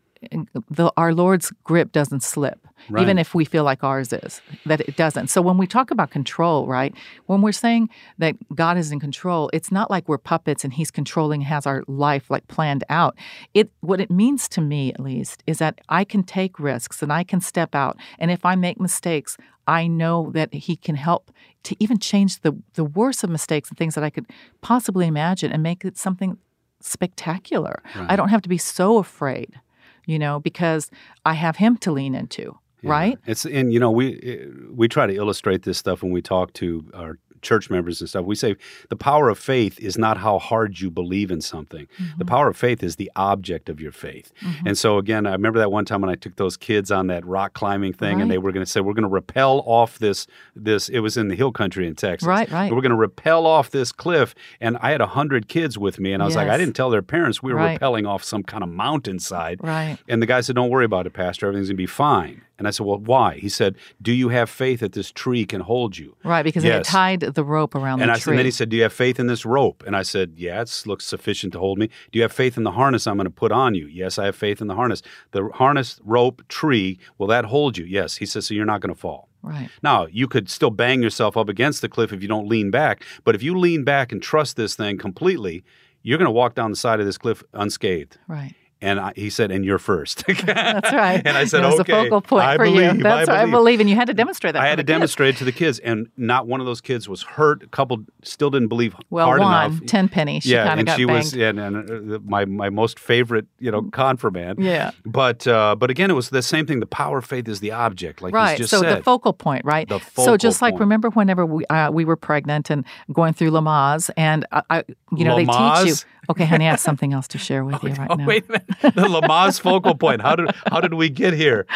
the, 0.71 0.93
our 0.97 1.15
Lord's 1.15 1.53
grip 1.65 1.93
doesn't 1.93 2.23
slip, 2.23 2.59
Right. 2.89 3.03
even 3.03 3.19
if 3.19 3.35
we 3.35 3.45
feel 3.45 3.65
like 3.65 3.83
ours 3.83 4.13
is, 4.13 4.41
that 4.65 4.81
it 4.81 4.97
doesn't. 4.97 5.29
So 5.29 5.43
when 5.43 5.59
we 5.59 5.67
talk 5.67 5.91
about 5.91 6.11
control, 6.11 6.67
right, 6.67 6.95
when 7.27 7.43
we're 7.43 7.53
saying 7.53 7.89
that 8.19 8.37
God 8.55 8.79
is 8.79 8.93
in 8.93 9.01
control, 9.01 9.51
it's 9.53 9.73
not 9.73 9.91
like 9.91 10.09
we're 10.09 10.19
puppets 10.19 10.65
and 10.65 10.73
He's 10.73 10.91
controlling, 10.91 11.41
has 11.43 11.67
our 11.67 11.83
life 11.89 12.31
like 12.31 12.47
planned 12.49 12.85
out. 12.89 13.17
It 13.55 13.71
what 13.81 14.01
it 14.01 14.11
means 14.11 14.49
to 14.51 14.61
me, 14.61 14.93
at 14.93 15.01
least, 15.01 15.43
is 15.47 15.59
that 15.59 15.81
I 15.89 16.05
can 16.05 16.23
take 16.23 16.59
risks 16.61 17.03
and 17.03 17.13
I 17.13 17.25
can 17.25 17.41
step 17.41 17.75
out, 17.75 17.97
and 18.19 18.31
if 18.31 18.45
I 18.45 18.55
make 18.55 18.81
mistakes, 18.81 19.37
I 19.67 19.87
know 19.87 20.31
that 20.33 20.55
He 20.55 20.77
can 20.77 20.95
help 20.97 21.31
to 21.65 21.77
even 21.81 21.99
change 21.99 22.41
the 22.41 22.57
the 22.75 22.85
worst 22.85 23.25
of 23.25 23.31
mistakes 23.31 23.69
and 23.69 23.77
things 23.79 23.95
that 23.97 24.05
I 24.05 24.11
could 24.11 24.27
possibly 24.63 25.07
imagine 25.07 25.53
and 25.53 25.63
make 25.63 25.85
it 25.85 25.99
something 25.99 26.39
spectacular. 26.81 27.83
I 27.95 28.17
don't 28.17 28.29
have 28.29 28.43
to 28.43 28.49
be 28.49 28.59
so 28.59 28.99
afraid, 28.99 29.61
you 30.09 30.19
know, 30.19 30.41
because 30.41 30.91
I 31.27 31.35
have 31.35 31.57
him 31.57 31.77
to 31.79 31.93
lean 31.93 32.15
into, 32.15 32.59
right? 32.83 33.19
It's 33.27 33.45
and 33.45 33.73
you 33.73 33.79
know 33.79 33.91
we 33.91 34.19
eh, 34.23 34.47
we 34.75 34.89
try 34.89 35.07
to 35.07 35.15
illustrate 35.15 35.63
this 35.63 35.77
stuff 35.77 36.03
when 36.03 36.11
we 36.11 36.23
talk 36.23 36.55
to 36.55 36.91
our 36.95 37.19
church 37.43 37.71
members 37.71 38.01
and 38.01 38.09
stuff. 38.09 38.25
We 38.25 38.35
say 38.35 38.57
the 38.89 38.97
power 38.97 39.29
of 39.29 39.39
faith 39.39 39.79
is 39.81 39.99
not 39.99 40.19
how 40.19 40.39
hard 40.39 40.81
you 40.81 40.91
believe 40.91 41.31
in 41.31 41.41
something. 41.41 41.87
The 41.99 42.05
mm-hmm. 42.05 42.27
power 42.27 42.49
of 42.49 42.57
faith 42.57 42.83
is 42.83 42.97
the 42.97 43.11
object 43.17 43.69
of 43.69 43.81
your 43.81 43.93
faith. 43.93 44.33
Mm-hmm. 44.41 44.69
And 44.69 44.79
so 44.79 44.99
again, 44.99 45.27
I 45.27 45.33
remember 45.33 45.59
that 45.59 45.71
one 45.71 45.85
time 45.85 46.01
when 46.01 46.11
I 46.11 46.15
took 46.15 46.37
those 46.37 46.57
kids 46.57 46.91
on 46.91 47.09
that 47.09 47.25
rock 47.27 47.53
climbing 47.53 47.93
thing, 47.93 48.21
and 48.21 48.31
they 48.31 48.39
were 48.39 48.53
going 48.53 48.65
to 48.65 48.71
say 48.71 48.81
we're 48.81 48.95
going 48.95 49.03
to 49.03 49.09
rappel 49.09 49.63
off 49.67 49.99
this 49.99 50.27
this. 50.57 50.89
It 50.89 51.01
was 51.01 51.17
in 51.17 51.29
the 51.29 51.37
hill 51.37 51.53
country 51.53 51.87
in 51.87 51.95
Texas. 51.95 52.27
Right, 52.27 52.51
right. 52.51 52.73
We're 52.73 52.81
going 52.81 52.91
to 52.91 52.97
rappel 52.97 53.47
off 53.47 53.71
this 53.71 53.93
cliff, 53.93 54.35
and 54.61 54.77
I 54.79 54.91
had 54.91 55.01
a 55.01 55.07
hundred 55.07 55.49
kids 55.49 55.77
with 55.77 56.01
me, 56.01 56.13
and 56.13 56.23
I 56.23 56.27
was 56.27 56.37
like, 56.37 56.49
I 56.49 56.57
didn't 56.57 56.75
tell 56.75 56.91
their 56.91 57.03
parents 57.03 57.43
we 57.43 57.53
were 57.53 57.59
Right. 57.59 57.81
rappelling 57.81 58.09
off 58.09 58.23
some 58.23 58.43
kind 58.43 58.63
of 58.63 58.71
mountainside. 58.71 59.61
Right. 59.63 59.99
And 60.09 60.23
the 60.23 60.27
guy 60.27 60.41
said, 60.41 60.57
Don't 60.57 60.71
worry 60.71 60.85
about 60.85 61.07
it, 61.07 61.13
Pastor. 61.13 61.47
Everything's 61.47 61.69
going 61.69 61.77
to 61.77 61.83
be 61.83 61.87
fine. 61.87 62.43
And 62.59 62.67
I 62.67 62.71
said, 62.73 62.85
Well, 62.87 62.99
why? 62.99 63.37
He 63.37 63.49
said, 63.49 63.77
Do 64.03 64.13
you 64.13 64.31
have 64.31 64.51
faith 64.51 64.81
that 64.81 64.93
this 64.93 65.13
tree 65.13 65.45
can 65.47 65.61
hold 65.61 65.97
you? 65.97 66.17
Right, 66.25 66.43
because 66.43 66.63
they 66.65 66.71
had 66.71 66.85
tied 66.85 67.21
the 67.21 67.45
rope 67.45 67.75
around 67.75 68.01
And 68.01 68.11
the 68.11 68.15
I 68.15 68.19
tree. 68.19 68.33
and 68.33 68.39
then 68.39 68.45
he 68.47 68.51
said, 68.51 68.69
Do 68.69 68.77
you 68.77 68.83
have 68.83 68.93
faith 68.93 69.21
in 69.21 69.29
this 69.29 69.47
rope? 69.47 69.85
And 69.87 69.95
I 69.97 70.03
said, 70.03 70.35
Yeah, 70.37 70.61
it 70.61 70.83
looks 70.87 71.05
sufficient 71.05 71.53
to 71.53 71.59
hold 71.61 71.79
me. 71.79 71.87
Do 72.11 72.19
you 72.19 72.23
have 72.23 72.33
faith 72.33 72.57
in 72.57 72.65
the 72.65 72.73
harness 72.73 73.07
I'm 73.07 73.17
going 73.17 73.27
to 73.27 73.31
put 73.31 73.53
on 73.53 73.75
you? 73.75 73.87
Yes, 73.87 74.19
I 74.19 74.25
have 74.25 74.37
faith 74.37 74.61
in 74.61 74.67
the 74.67 74.75
harness. 74.75 75.03
The 75.31 75.49
harness, 75.55 76.01
rope, 76.05 76.43
tree, 76.49 76.99
will 77.17 77.29
that 77.29 77.45
hold 77.45 77.79
you? 77.79 77.85
Yes. 77.85 78.17
He 78.17 78.27
says, 78.27 78.47
So 78.47 78.55
you're 78.55 78.65
not 78.67 78.81
going 78.81 78.93
to 78.95 79.01
fall. 79.01 79.29
right. 79.43 79.69
Now, 79.83 80.07
you 80.07 80.27
could 80.27 80.51
still 80.51 80.71
bang 80.71 81.01
yourself 81.03 81.37
up 81.37 81.49
against 81.49 81.81
the 81.81 81.89
cliff 81.89 82.13
if 82.13 82.23
you 82.23 82.29
don't 82.29 82.49
lean 82.49 82.71
back. 82.73 83.05
But 83.25 83.35
if 83.37 83.43
you 83.43 83.57
lean 83.59 83.85
back 83.85 84.11
and 84.13 84.21
trust 84.23 84.57
this 84.57 84.75
thing 84.75 84.99
completely, 84.99 85.63
you're 86.03 86.19
going 86.19 86.27
to 86.27 86.33
walk 86.33 86.55
down 86.57 86.71
the 86.71 86.77
side 86.77 86.99
of 87.01 87.07
this 87.07 87.19
cliff 87.19 87.43
unscathed. 87.55 88.19
Right. 88.27 88.55
And 88.81 89.01
I, 89.01 89.13
he 89.17 89.29
said, 89.29 89.51
and 89.51 89.65
you're 89.65 89.79
first. 89.79 90.25
That's 90.47 90.93
right. 90.93 91.21
And 91.25 91.37
I 91.37 91.45
said, 91.47 91.65
it 91.65 91.67
was 91.67 91.81
okay, 91.81 91.93
a 91.93 92.03
focal 92.05 92.21
point 92.21 92.45
I 92.45 92.57
for 92.57 92.65
believe, 92.65 92.97
you. 92.97 93.03
That's 93.03 93.29
I 93.29 93.33
right. 93.33 93.41
I 93.41 93.45
believe. 93.45 93.53
believe, 93.53 93.81
and 93.81 93.91
you 93.91 93.97
had 93.97 94.07
to 94.07 94.15
demonstrate 94.15 94.53
that. 94.53 94.63
I 94.63 94.69
had 94.69 94.77
to 94.77 94.83
kids. 94.83 94.87
demonstrate 94.87 95.35
it 95.35 95.39
to 95.39 95.45
the 95.45 95.53
kids, 95.53 95.81
and 95.81 96.09
not 96.17 96.47
one 96.47 96.61
of 96.61 96.67
those 96.67 96.81
kids 96.81 97.09
was 97.09 97.23
hurt. 97.23 97.65
A 97.65 97.67
couple 97.67 98.05
still 98.23 98.51
didn't 98.51 98.69
believe 98.69 98.95
Well, 99.11 99.27
hard 99.27 99.41
one, 99.41 99.73
enough. 99.73 99.87
ten 99.87 100.09
penny. 100.09 100.41
She 100.41 100.51
yeah, 100.51 100.73
and 100.73 100.87
got 100.87 100.97
she 100.97 101.07
banged. 101.07 101.19
was, 101.19 101.35
and, 101.35 101.59
and 101.59 102.13
uh, 102.13 102.19
my 102.25 102.45
my 102.45 102.71
most 102.71 103.01
favorite, 103.01 103.47
you 103.59 103.71
know, 103.71 103.83
confirmand. 103.83 104.63
Yeah. 104.63 104.93
But 105.05 105.47
uh, 105.47 105.75
but 105.75 105.91
again, 105.91 106.11
it 106.11 106.15
was 106.15 106.31
the 106.31 106.43
same 106.43 106.67
thing. 106.67 106.79
The 106.79 106.87
power 106.87 107.19
of 107.19 107.25
faith 107.25 107.49
is 107.49 107.59
the 107.61 107.73
object, 107.73 108.23
like 108.23 108.33
right. 108.33 108.59
so 108.65 108.81
said. 108.81 108.99
the 108.99 109.03
focal 109.03 109.33
point, 109.33 109.65
right? 109.65 109.89
The 109.89 109.99
focal 109.99 110.25
so 110.25 110.37
just 110.37 110.63
like 110.63 110.75
point. 110.75 110.81
remember 110.81 111.11
whenever 111.11 111.45
we 111.45 111.67
uh, 111.67 111.91
we 111.91 112.05
were 112.05 112.17
pregnant 112.17 112.71
and 112.71 112.85
going 113.13 113.33
through 113.33 113.51
Lamaze, 113.51 114.11
and 114.17 114.47
I, 114.53 114.63
I 114.71 114.85
you 115.17 115.25
know 115.25 115.37
they 115.37 115.47
teach 115.47 116.05
you. 116.05 116.09
Okay, 116.31 116.45
honey, 116.45 116.67
I 116.67 116.71
have 116.71 116.81
something 116.81 117.13
else 117.13 117.27
to 117.29 117.39
share 117.39 117.65
with 117.65 117.83
you 117.83 117.91
right 117.91 118.09
Oh 118.11 118.15
now. 118.15 118.27
wait 118.27 118.45
a 118.49 118.53
minute, 118.53 118.67
the 118.83 119.09
Lamaze 119.09 119.61
focal 119.61 119.95
point. 119.95 120.21
How 120.23 120.37
did 120.37 120.51
how 120.71 120.81
did 120.81 120.95
we 120.95 121.09
get 121.09 121.33
here? 121.35 121.67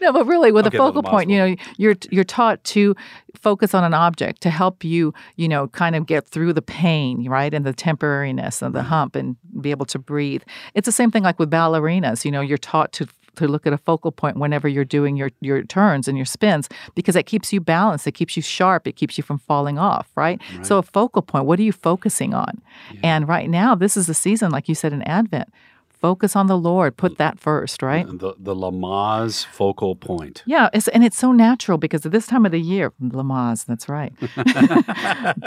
no, 0.00 0.12
but 0.12 0.26
really, 0.26 0.52
with 0.52 0.66
Okay, 0.66 0.76
a 0.76 0.80
focal 0.80 1.02
point, 1.02 1.30
you 1.30 1.38
know, 1.38 1.56
you're 1.76 1.96
you're 2.10 2.24
taught 2.24 2.62
to 2.64 2.94
focus 3.34 3.74
on 3.74 3.84
an 3.84 3.94
object 3.94 4.40
to 4.42 4.50
help 4.50 4.84
you, 4.84 5.12
you 5.36 5.48
know, 5.48 5.68
kind 5.68 5.96
of 5.96 6.06
get 6.06 6.26
through 6.28 6.52
the 6.52 6.62
pain, 6.62 7.28
right, 7.28 7.52
and 7.52 7.64
the 7.64 7.74
temporariness 7.74 8.62
and 8.62 8.74
the 8.74 8.80
mm-hmm. 8.80 8.88
hump, 8.88 9.16
and 9.16 9.36
be 9.60 9.70
able 9.70 9.86
to 9.86 9.98
breathe. 9.98 10.42
It's 10.74 10.86
the 10.86 10.92
same 10.92 11.10
thing 11.10 11.22
like 11.22 11.38
with 11.38 11.50
ballerinas. 11.50 12.24
You 12.24 12.30
know, 12.30 12.40
you're 12.40 12.58
taught 12.58 12.92
to 12.94 13.06
to 13.36 13.48
look 13.48 13.66
at 13.66 13.72
a 13.72 13.78
focal 13.78 14.12
point 14.12 14.36
whenever 14.36 14.68
you're 14.68 14.84
doing 14.84 15.16
your 15.16 15.30
your 15.40 15.62
turns 15.64 16.08
and 16.08 16.18
your 16.18 16.24
spins 16.26 16.68
because 16.94 17.16
it 17.16 17.24
keeps 17.24 17.52
you 17.52 17.60
balanced, 17.60 18.06
it 18.06 18.12
keeps 18.12 18.36
you 18.36 18.42
sharp, 18.42 18.86
it 18.86 18.96
keeps 18.96 19.16
you 19.16 19.24
from 19.24 19.38
falling 19.38 19.78
off, 19.78 20.08
right? 20.16 20.40
So 20.62 20.78
a 20.78 20.82
focal 20.82 21.22
point, 21.22 21.46
what 21.46 21.58
are 21.58 21.62
you 21.62 21.72
focusing 21.72 22.34
on? 22.34 22.60
And 23.02 23.26
right 23.28 23.48
now, 23.48 23.74
this 23.74 23.96
is 23.96 24.06
the 24.06 24.14
season, 24.14 24.50
like 24.50 24.68
you 24.68 24.74
said 24.74 24.92
in 24.92 25.02
Advent. 25.02 25.52
Focus 26.02 26.34
on 26.34 26.48
the 26.48 26.58
Lord. 26.58 26.96
Put 26.96 27.16
that 27.18 27.38
first, 27.38 27.80
right? 27.80 28.04
The 28.06 28.34
the 28.36 28.56
Lamaze 28.56 29.46
focal 29.46 29.94
point. 29.94 30.42
Yeah, 30.46 30.68
it's, 30.74 30.88
and 30.88 31.04
it's 31.04 31.16
so 31.16 31.30
natural 31.30 31.78
because 31.78 32.04
at 32.04 32.10
this 32.10 32.26
time 32.26 32.44
of 32.44 32.50
the 32.50 32.60
year, 32.60 32.92
Lamaze, 33.00 33.64
that's 33.64 33.88
right. 33.88 34.12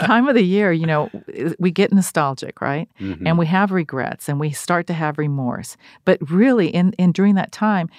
time 0.00 0.28
of 0.28 0.34
the 0.34 0.42
year, 0.42 0.72
you 0.72 0.86
know, 0.86 1.10
we 1.58 1.70
get 1.70 1.92
nostalgic, 1.92 2.62
right? 2.62 2.88
Mm-hmm. 2.98 3.26
And 3.26 3.36
we 3.36 3.44
have 3.46 3.70
regrets 3.70 4.30
and 4.30 4.40
we 4.40 4.50
start 4.50 4.86
to 4.86 4.94
have 4.94 5.18
remorse. 5.18 5.76
But 6.06 6.18
really, 6.30 6.68
in, 6.68 6.94
in 6.94 7.12
during 7.12 7.34
that 7.34 7.52
time, 7.52 7.90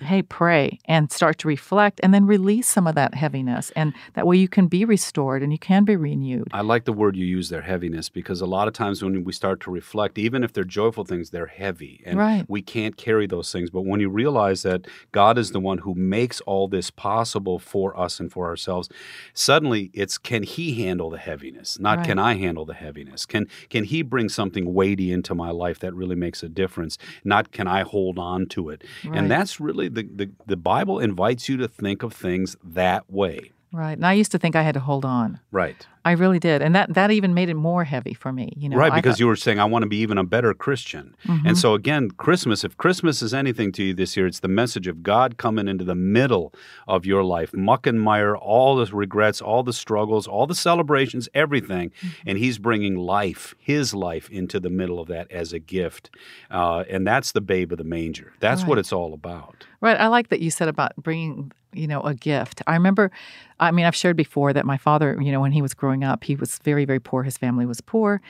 hey, 0.00 0.22
pray 0.22 0.78
and 0.86 1.10
start 1.12 1.38
to 1.38 1.48
reflect 1.48 2.00
and 2.02 2.12
then 2.12 2.26
release 2.26 2.68
some 2.68 2.86
of 2.86 2.94
that 2.94 3.14
heaviness. 3.14 3.70
And 3.76 3.92
that 4.14 4.26
way 4.26 4.36
you 4.36 4.48
can 4.48 4.66
be 4.66 4.84
restored 4.84 5.42
and 5.42 5.52
you 5.52 5.58
can 5.58 5.84
be 5.84 5.96
renewed. 5.96 6.48
I 6.52 6.62
like 6.62 6.84
the 6.84 6.92
word 6.92 7.16
you 7.16 7.24
use 7.24 7.48
there, 7.48 7.62
heaviness, 7.62 8.08
because 8.08 8.40
a 8.40 8.46
lot 8.46 8.66
of 8.68 8.74
times 8.74 9.02
when 9.02 9.24
we 9.24 9.32
start 9.32 9.60
to 9.60 9.70
reflect, 9.70 10.18
even 10.18 10.42
if 10.42 10.52
they're 10.52 10.64
joyful 10.64 11.04
things, 11.04 11.30
they're 11.30 11.46
heavy. 11.46 12.02
And 12.04 12.18
Right. 12.18 12.44
we 12.48 12.62
can't 12.62 12.96
carry 12.96 13.26
those 13.26 13.52
things. 13.52 13.70
But 13.70 13.82
when 13.82 14.00
you 14.00 14.08
realize 14.08 14.62
that 14.62 14.86
God 15.12 15.38
is 15.38 15.52
the 15.52 15.60
one 15.60 15.78
who 15.78 15.94
makes 15.94 16.40
all 16.42 16.68
this 16.68 16.90
possible 16.90 17.58
for 17.58 17.98
us 17.98 18.20
and 18.20 18.30
for 18.32 18.46
ourselves, 18.46 18.88
suddenly 19.32 19.90
it's 19.94 20.18
can 20.18 20.42
He 20.42 20.82
handle 20.84 21.10
the 21.10 21.18
heaviness? 21.18 21.78
Not 21.78 21.98
Right. 21.98 22.06
can 22.06 22.18
I 22.18 22.34
handle 22.34 22.64
the 22.64 22.74
heaviness? 22.74 23.26
Can 23.26 23.46
can 23.70 23.84
He 23.84 24.02
bring 24.02 24.28
something 24.28 24.74
weighty 24.74 25.12
into 25.12 25.34
my 25.34 25.50
life 25.50 25.78
that 25.80 25.94
really 25.94 26.16
makes 26.16 26.42
a 26.42 26.48
difference? 26.48 26.98
Not 27.24 27.52
can 27.52 27.66
I 27.66 27.82
hold 27.82 28.18
on 28.18 28.46
to 28.46 28.70
it? 28.70 28.82
Right. 29.04 29.18
And 29.18 29.30
that's 29.30 29.60
really 29.60 29.83
the, 29.88 30.02
the 30.02 30.30
the 30.46 30.56
Bible 30.56 30.98
invites 30.98 31.48
you 31.48 31.56
to 31.58 31.68
think 31.68 32.02
of 32.02 32.12
things 32.12 32.56
that 32.62 33.10
way. 33.10 33.52
Right. 33.74 33.96
And 33.96 34.06
I 34.06 34.12
used 34.12 34.30
to 34.30 34.38
think 34.38 34.54
I 34.54 34.62
had 34.62 34.74
to 34.74 34.80
hold 34.80 35.04
on. 35.04 35.40
Right. 35.50 35.84
I 36.04 36.12
really 36.12 36.38
did. 36.38 36.62
And 36.62 36.76
that, 36.76 36.94
that 36.94 37.10
even 37.10 37.34
made 37.34 37.48
it 37.48 37.54
more 37.54 37.82
heavy 37.82 38.14
for 38.14 38.30
me. 38.30 38.52
You 38.56 38.68
know, 38.68 38.76
right, 38.76 38.94
because 38.94 39.14
thought- 39.14 39.20
you 39.20 39.26
were 39.26 39.34
saying, 39.34 39.58
I 39.58 39.64
want 39.64 39.82
to 39.82 39.88
be 39.88 39.96
even 39.96 40.16
a 40.16 40.22
better 40.22 40.54
Christian. 40.54 41.16
And 41.26 41.58
so, 41.58 41.74
again, 41.74 42.10
Christmas, 42.10 42.62
if 42.62 42.76
Christmas 42.76 43.22
is 43.22 43.34
anything 43.34 43.72
to 43.72 43.82
you 43.82 43.94
this 43.94 44.16
year, 44.16 44.26
it's 44.26 44.40
the 44.40 44.48
message 44.48 44.86
of 44.86 45.02
God 45.02 45.38
coming 45.38 45.66
into 45.66 45.82
the 45.82 45.94
middle 45.94 46.52
of 46.86 47.04
your 47.04 47.24
life, 47.24 47.52
muck 47.54 47.86
and 47.86 48.00
mire, 48.00 48.36
all 48.36 48.76
the 48.76 48.86
regrets, 48.94 49.40
all 49.40 49.62
the 49.62 49.72
struggles, 49.72 50.28
all 50.28 50.46
the 50.46 50.54
celebrations, 50.54 51.28
everything. 51.34 51.90
And 52.26 52.38
He's 52.38 52.58
bringing 52.58 52.96
life, 52.96 53.54
His 53.58 53.94
life, 53.94 54.30
into 54.30 54.60
the 54.60 54.70
middle 54.70 55.00
of 55.00 55.08
that 55.08 55.30
as 55.32 55.52
a 55.52 55.58
gift. 55.58 56.10
Uh, 56.50 56.84
and 56.88 57.06
that's 57.06 57.32
the 57.32 57.40
babe 57.40 57.72
of 57.72 57.78
the 57.78 57.84
manger. 57.84 58.34
That's 58.40 58.64
what 58.64 58.78
it's 58.78 58.92
all 58.92 59.14
about. 59.14 59.66
Right. 59.80 59.98
I 59.98 60.06
like 60.08 60.28
that 60.28 60.40
you 60.40 60.50
said 60.50 60.68
about 60.68 60.92
bringing, 60.96 61.50
you 61.74 61.86
know, 61.86 62.00
a 62.02 62.14
gift. 62.14 62.62
I 62.66 62.74
remember, 62.74 63.10
I 63.60 63.70
mean, 63.70 63.84
I've 63.86 63.96
shared 63.96 64.16
before 64.16 64.52
that 64.52 64.66
my 64.66 64.76
father, 64.76 65.18
you 65.20 65.32
know, 65.32 65.40
when 65.40 65.52
he 65.52 65.62
was 65.62 65.74
growing 65.74 66.04
up, 66.04 66.24
he 66.24 66.34
was 66.34 66.58
very, 66.58 66.84
very 66.84 67.00
poor. 67.00 67.22
His 67.22 67.36
family 67.36 67.66
was 67.66 67.80
poor. 67.80 68.20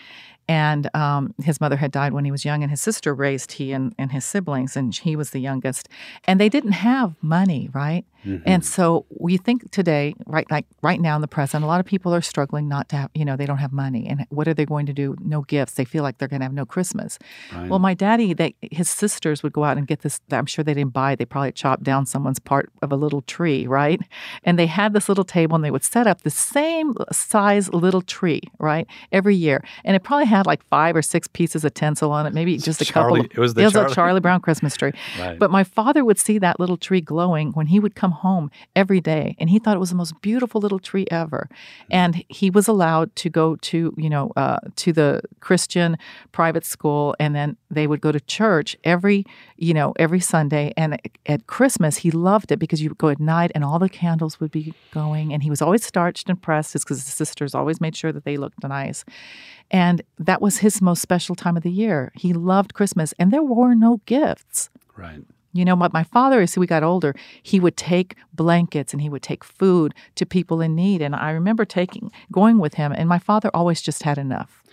And 0.49 0.95
um, 0.95 1.35
his 1.43 1.61
mother 1.61 1.77
had 1.77 1.91
died 1.91 2.13
when 2.13 2.25
he 2.25 2.31
was 2.31 2.45
young, 2.45 2.63
and 2.63 2.71
his 2.71 2.81
sister 2.81 3.15
raised 3.15 3.53
he 3.53 3.73
and, 3.73 3.95
and 3.99 4.13
his 4.13 4.25
siblings, 4.25 4.77
and 4.77 4.95
he 4.95 5.17
was 5.17 5.31
the 5.31 5.41
youngest. 5.41 5.89
And 6.25 6.41
they 6.41 6.49
didn't 6.49 6.73
have 6.73 7.15
money, 7.23 7.71
right? 7.73 8.05
And 8.47 8.65
so 8.65 9.05
we 9.11 9.37
think 9.37 9.71
today, 9.71 10.15
right, 10.27 10.51
like 10.51 10.65
right 10.83 10.99
now 10.99 11.15
in 11.15 11.21
the 11.21 11.29
present, 11.29 11.63
a 11.63 11.67
lot 11.67 11.79
of 11.79 11.85
people 11.85 12.15
are 12.15 12.23
struggling 12.23 12.69
not 12.69 12.89
to 12.89 12.97
have, 12.97 13.11
you 13.15 13.25
know, 13.25 13.37
they 13.37 13.45
don't 13.45 13.59
have 13.59 13.73
money. 13.73 14.07
And 14.09 14.27
what 14.31 14.49
are 14.49 14.55
they 14.55 14.65
going 14.65 14.87
to 14.87 14.95
do? 14.95 15.15
No 15.21 15.43
gifts. 15.43 15.75
They 15.75 15.85
feel 15.85 16.03
like 16.03 16.17
they're 16.17 16.29
going 16.29 16.41
to 16.41 16.45
have 16.45 16.55
no 16.55 16.65
Christmas. 16.65 17.19
Well, 17.69 17.79
my 17.79 17.93
daddy, 17.93 18.33
they, 18.33 18.55
his 18.63 18.89
sisters 18.89 19.43
would 19.43 19.53
go 19.53 19.65
out 19.65 19.77
and 19.77 19.87
get 19.87 20.01
this. 20.01 20.21
I'm 20.31 20.47
sure 20.47 20.65
they 20.65 20.73
didn't 20.73 20.95
buy 20.95 21.13
it. 21.13 21.19
They 21.19 21.27
probably 21.27 21.53
chopped 21.53 21.83
down 21.83 22.07
someone's 22.07 22.39
part 22.39 22.71
of 22.81 22.91
a 22.93 22.97
little 22.97 23.21
tree, 23.23 23.67
right? 23.67 24.01
And 24.43 24.59
they 24.59 24.67
had 24.67 24.95
this 24.95 25.09
little 25.09 25.25
table 25.25 25.55
and 25.55 25.63
they 25.65 25.71
would 25.71 25.85
set 25.85 26.07
up 26.07 26.23
the 26.23 26.31
same 26.31 26.95
size 27.13 27.73
little 27.75 28.01
tree, 28.03 28.41
right? 28.59 28.87
Every 29.13 29.37
year. 29.37 29.63
And 29.85 29.95
it 29.97 30.03
probably 30.03 30.27
had 30.35 30.47
like 30.47 30.63
five 30.69 30.97
or 30.97 31.03
six 31.03 31.29
pieces 31.29 31.65
of 31.65 31.73
tinsel 31.75 32.11
on 32.13 32.27
it, 32.27 32.33
maybe 32.35 32.57
just 32.59 32.81
a 32.81 32.85
couple. 32.85 33.03
Charlie- 33.17 33.21
Of, 33.21 33.27
it 33.33 33.39
was 33.39 33.55
the 33.55 33.67
a 33.67 33.71
Charlie- 33.71 33.95
Charlie 33.95 34.21
Brown 34.21 34.41
Christmas 34.41 34.77
tree. 34.77 34.93
Right. 35.19 35.39
But 35.39 35.51
my 35.51 35.65
father 35.65 36.05
would 36.05 36.19
see 36.19 36.39
that 36.39 36.59
little 36.59 36.77
tree 36.77 37.01
glowing 37.01 37.53
when 37.53 37.67
he 37.69 37.79
would 37.79 37.95
come 37.95 38.11
home 38.11 38.51
every 38.75 39.01
day. 39.01 39.37
And 39.39 39.49
he 39.49 39.59
thought 39.59 39.77
it 39.77 39.81
was 39.81 39.91
the 39.91 39.97
most 39.97 40.21
beautiful 40.23 40.61
little 40.61 40.79
tree 40.81 41.07
ever. 41.11 41.49
And 41.91 42.25
he 42.29 42.51
was 42.51 42.67
allowed 42.69 43.15
to 43.17 43.31
go 43.31 43.57
to, 43.57 43.95
you 43.97 44.11
know, 44.11 44.33
uh, 44.37 44.59
to 44.77 44.93
the 44.93 45.21
Christian 45.41 45.97
private 46.33 46.65
school. 46.65 47.15
And 47.21 47.35
then 47.35 47.57
they 47.71 47.87
would 47.87 48.01
go 48.01 48.11
to 48.13 48.21
church 48.21 48.77
every, 48.83 49.25
you 49.57 49.73
know, 49.73 49.93
every 49.99 50.21
Sunday. 50.21 50.73
And 50.77 51.01
at 51.27 51.47
Christmas, 51.47 51.99
he 51.99 52.11
loved 52.11 52.51
it 52.51 52.59
because 52.59 52.83
you 52.83 52.89
would 52.91 52.99
go 52.99 53.09
at 53.09 53.21
night 53.21 53.53
and 53.55 53.63
all 53.65 53.79
the 53.79 53.89
candles 53.89 54.41
would 54.41 54.51
be 54.51 54.75
going. 54.93 55.33
And 55.33 55.43
he 55.43 55.51
was 55.51 55.63
always 55.63 55.85
starched 55.85 56.29
and 56.29 56.41
pressed 56.41 56.73
because 56.73 56.99
his 57.05 57.15
sisters 57.15 57.55
always 57.55 57.81
made 57.81 57.95
sure 57.97 58.13
that 58.13 58.25
they 58.25 58.37
looked 58.37 58.63
nice. 58.65 59.05
And 59.71 60.03
that 60.19 60.41
was 60.41 60.59
his 60.59 60.81
most 60.81 61.03
special 61.03 61.35
time 61.35 61.57
of 61.57 61.63
the 61.63 61.71
year. 61.71 62.13
He 62.15 62.33
loved 62.33 62.75
Christmas. 62.75 63.15
And 63.19 63.33
there 63.33 63.43
were 63.43 63.75
no 63.75 64.01
gifts. 64.07 64.71
Right. 64.97 65.23
You 65.53 65.65
know, 65.65 65.77
but 65.77 65.93
my 65.93 66.03
father, 66.03 66.41
as 66.41 66.59
we 66.59 66.67
got 66.67 66.83
older, 66.83 67.15
he 67.43 67.61
would 67.61 67.77
take 67.77 68.17
blankets 68.33 68.93
and 68.93 69.01
he 69.01 69.09
would 69.09 69.23
take 69.23 69.45
food 69.45 69.95
to 70.17 70.27
people 70.27 70.61
in 70.61 70.75
need. 70.75 71.01
And 71.01 71.15
I 71.15 71.31
remember 71.31 71.65
taking, 71.65 72.11
going 72.33 72.59
with 72.59 72.75
him, 72.75 72.93
and 72.93 73.09
my 73.09 73.21
father 73.21 73.51
always 73.55 73.81
just 73.81 74.03
had 74.03 74.19
enough. 74.19 74.65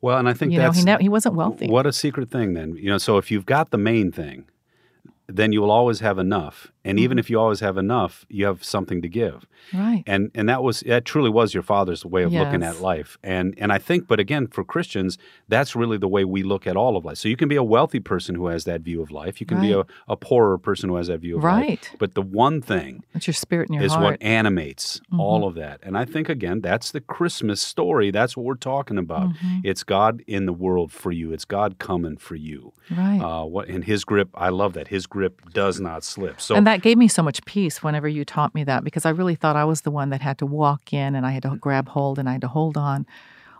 Well, 0.00 0.16
and 0.16 0.28
I 0.28 0.34
think 0.34 0.52
You 0.52 0.60
know, 0.60 0.70
he 0.70 0.84
ne- 0.84 0.98
he 1.00 1.08
wasn't 1.08 1.34
wealthy. 1.34 1.66
What 1.66 1.86
a 1.86 1.92
secret 1.92 2.30
thing, 2.30 2.54
then. 2.54 2.76
You 2.76 2.88
know, 2.88 2.98
so 2.98 3.18
if 3.18 3.32
you've 3.32 3.46
got 3.46 3.70
the 3.70 3.78
main 3.78 4.12
thing, 4.12 4.44
then 5.26 5.52
you 5.52 5.60
will 5.60 5.72
always 5.72 5.98
have 6.00 6.18
enough. 6.18 6.72
And 6.88 6.96
Mm-hmm. 6.98 7.04
even 7.04 7.18
if 7.18 7.30
you 7.30 7.38
always 7.38 7.60
have 7.60 7.76
enough, 7.76 8.24
you 8.28 8.46
have 8.46 8.64
something 8.64 9.02
to 9.02 9.08
give. 9.08 9.46
Right. 9.74 10.02
And 10.06 10.30
and 10.34 10.48
that 10.48 10.62
was 10.62 10.80
that 10.80 11.04
truly 11.04 11.30
was 11.30 11.52
your 11.54 11.62
father's 11.62 12.04
way 12.04 12.22
of 12.22 12.32
looking 12.32 12.62
at 12.62 12.80
life. 12.80 13.18
And 13.22 13.54
and 13.58 13.70
I 13.72 13.78
think, 13.78 14.08
but 14.08 14.18
again, 14.18 14.46
for 14.46 14.64
Christians, 14.64 15.18
that's 15.48 15.76
really 15.76 15.98
the 15.98 16.08
way 16.08 16.24
we 16.24 16.42
look 16.42 16.66
at 16.66 16.76
all 16.76 16.96
of 16.96 17.04
life. 17.04 17.18
So 17.18 17.28
you 17.28 17.36
can 17.36 17.48
be 17.48 17.56
a 17.56 17.62
wealthy 17.62 18.00
person 18.00 18.34
who 18.34 18.46
has 18.48 18.64
that 18.64 18.80
view 18.80 19.02
of 19.02 19.10
life. 19.10 19.40
You 19.40 19.46
can 19.46 19.60
be 19.60 19.72
a, 19.72 19.84
a 20.08 20.16
poorer 20.16 20.56
person 20.58 20.88
who 20.88 20.96
has 20.96 21.08
that 21.08 21.20
view 21.20 21.36
of 21.38 21.44
Right. 21.44 21.68
life. 21.70 21.94
But 21.98 22.14
the 22.14 22.22
one 22.22 22.62
thing 22.62 23.04
It's 23.14 23.26
your 23.26 23.34
spirit 23.34 23.68
and 23.68 23.76
your 23.76 23.84
is 23.84 23.92
heart. 23.92 24.02
Mm-hmm. 24.02 24.10
what 24.12 24.22
animates 24.22 25.00
all 25.18 25.46
of 25.46 25.54
that. 25.56 25.80
And 25.82 25.96
I 25.98 26.04
think 26.04 26.28
again, 26.28 26.60
that's 26.60 26.90
the 26.92 27.00
Christmas 27.00 27.60
story. 27.60 28.10
That's 28.10 28.36
what 28.36 28.44
we're 28.46 28.54
talking 28.54 28.98
about. 28.98 29.28
Mm-hmm. 29.30 29.58
It's 29.64 29.82
God 29.84 30.22
in 30.26 30.46
the 30.46 30.52
world 30.52 30.90
for 30.92 31.12
you. 31.12 31.32
It's 31.32 31.44
God 31.44 31.78
coming 31.78 32.16
for 32.16 32.34
you. 32.36 32.72
right. 32.90 33.20
Uh, 33.20 33.44
what 33.44 33.68
and 33.68 33.84
His 33.84 34.04
grip? 34.04 34.28
I 34.34 34.48
love 34.48 34.72
that. 34.74 34.88
His 34.88 35.06
grip 35.06 35.42
does 35.52 35.80
not 35.80 36.04
slip. 36.04 36.40
So 36.40 36.54
and 36.54 36.66
that 36.66 36.77
gave 36.78 36.98
me 36.98 37.08
so 37.08 37.22
much 37.22 37.44
peace 37.44 37.82
whenever 37.82 38.08
you 38.08 38.24
taught 38.24 38.54
me 38.54 38.64
that 38.64 38.84
because 38.84 39.04
I 39.06 39.10
really 39.10 39.34
thought 39.34 39.56
I 39.56 39.64
was 39.64 39.82
the 39.82 39.90
one 39.90 40.10
that 40.10 40.20
had 40.22 40.38
to 40.38 40.46
walk 40.46 40.92
in 40.92 41.14
and 41.14 41.26
I 41.26 41.30
had 41.32 41.42
to 41.42 41.56
grab 41.56 41.88
hold 41.88 42.18
and 42.18 42.28
I 42.28 42.32
had 42.32 42.40
to 42.42 42.48
hold 42.48 42.76
on. 42.76 43.06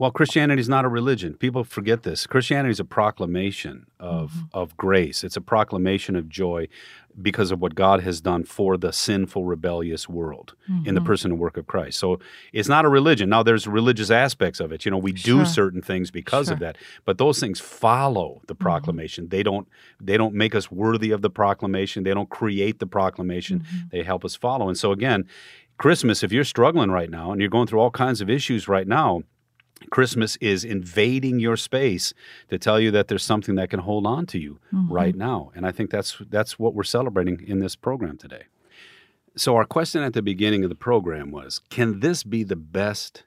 Well, 0.01 0.13
Christianity 0.13 0.61
is 0.61 0.69
not 0.69 0.85
a 0.85 0.89
religion. 0.89 1.35
People 1.35 1.65
forget 1.65 2.05
this. 2.05 2.25
Christianity 2.27 2.71
is 2.71 2.81
a 2.81 2.85
proclamation 2.85 3.87
of 3.99 4.31
Mm-hmm. 4.31 4.45
of 4.53 4.77
grace. 4.77 5.25
It's 5.25 5.37
a 5.37 5.41
proclamation 5.41 6.15
of 6.17 6.29
joy 6.29 6.69
because 7.21 7.51
of 7.51 7.61
what 7.61 7.75
God 7.75 8.01
has 8.03 8.21
done 8.21 8.45
for 8.45 8.77
the 8.77 8.93
sinful, 8.93 9.45
rebellious 9.45 10.09
world 10.09 10.55
in 10.69 10.75
Mm-hmm. 10.75 10.95
the 10.95 11.01
person 11.01 11.31
and 11.33 11.41
work 11.41 11.57
of 11.57 11.67
Christ. 11.67 11.99
So 11.99 12.19
it's 12.53 12.69
not 12.69 12.85
a 12.85 12.89
religion. 12.89 13.29
Now, 13.29 13.43
there's 13.43 13.67
religious 13.67 14.11
aspects 14.11 14.61
of 14.61 14.71
it. 14.73 14.85
You 14.85 14.91
know, 14.91 14.99
we 14.99 15.13
do 15.13 15.45
certain 15.45 15.83
things 15.83 16.11
because 16.11 16.49
of 16.51 16.59
that, 16.61 16.77
but 17.05 17.19
those 17.19 17.41
things 17.41 17.61
follow 17.61 18.29
Mm-hmm. 18.37 18.45
the 18.47 18.55
proclamation. 18.55 19.29
They 19.29 19.43
don't 19.43 19.67
they 20.01 20.17
don't 20.17 20.35
make 20.35 20.55
us 20.55 20.71
worthy 20.71 21.11
of 21.11 21.23
the 21.23 21.31
proclamation. 21.31 22.05
They 22.05 22.15
don't 22.15 22.29
create 22.31 22.79
the 22.79 22.87
proclamation. 22.87 23.61
Mm-hmm. 23.61 23.89
They 23.91 24.03
help 24.03 24.25
us 24.25 24.35
follow. 24.37 24.69
And 24.69 24.77
so 24.79 24.93
again, 24.93 25.27
Christmas, 25.79 26.23
if 26.23 26.33
you're 26.33 26.45
struggling 26.45 26.91
right 26.91 27.11
now 27.11 27.33
and 27.33 27.41
you're 27.41 27.51
going 27.51 27.67
through 27.67 27.81
all 27.81 27.91
kinds 27.91 28.21
of 28.21 28.29
issues 28.29 28.69
right 28.69 28.87
now, 28.87 29.23
Christmas 29.91 30.37
is 30.37 30.65
invading 30.65 31.41
your 31.41 31.57
space 31.57 32.13
to 32.49 32.59
tell 32.59 32.79
you 32.81 32.91
that 32.91 33.09
there's 33.09 33.25
something 33.25 33.55
that 33.57 33.71
can 33.71 33.81
hold 33.81 34.07
on 34.07 34.27
to 34.27 34.39
you 34.39 34.59
mm-hmm. 34.73 34.93
right 34.93 35.15
now. 35.15 35.51
And 35.55 35.67
I 35.67 35.73
think 35.73 35.91
that's 35.91 36.17
that's 36.31 36.59
what 36.59 36.75
we're 36.75 36.85
celebrating 36.85 37.43
in 37.47 37.59
this 37.59 37.77
program 37.77 38.17
today. 38.17 38.45
So 39.37 39.55
our 39.57 39.65
question 39.65 40.03
at 40.03 40.15
the 40.15 40.23
beginning 40.23 40.65
of 40.65 40.69
the 40.69 40.75
program 40.75 41.31
was, 41.31 41.61
can 41.71 42.01
this 42.01 42.25
be 42.25 42.43
the 42.43 42.57
best 42.57 43.23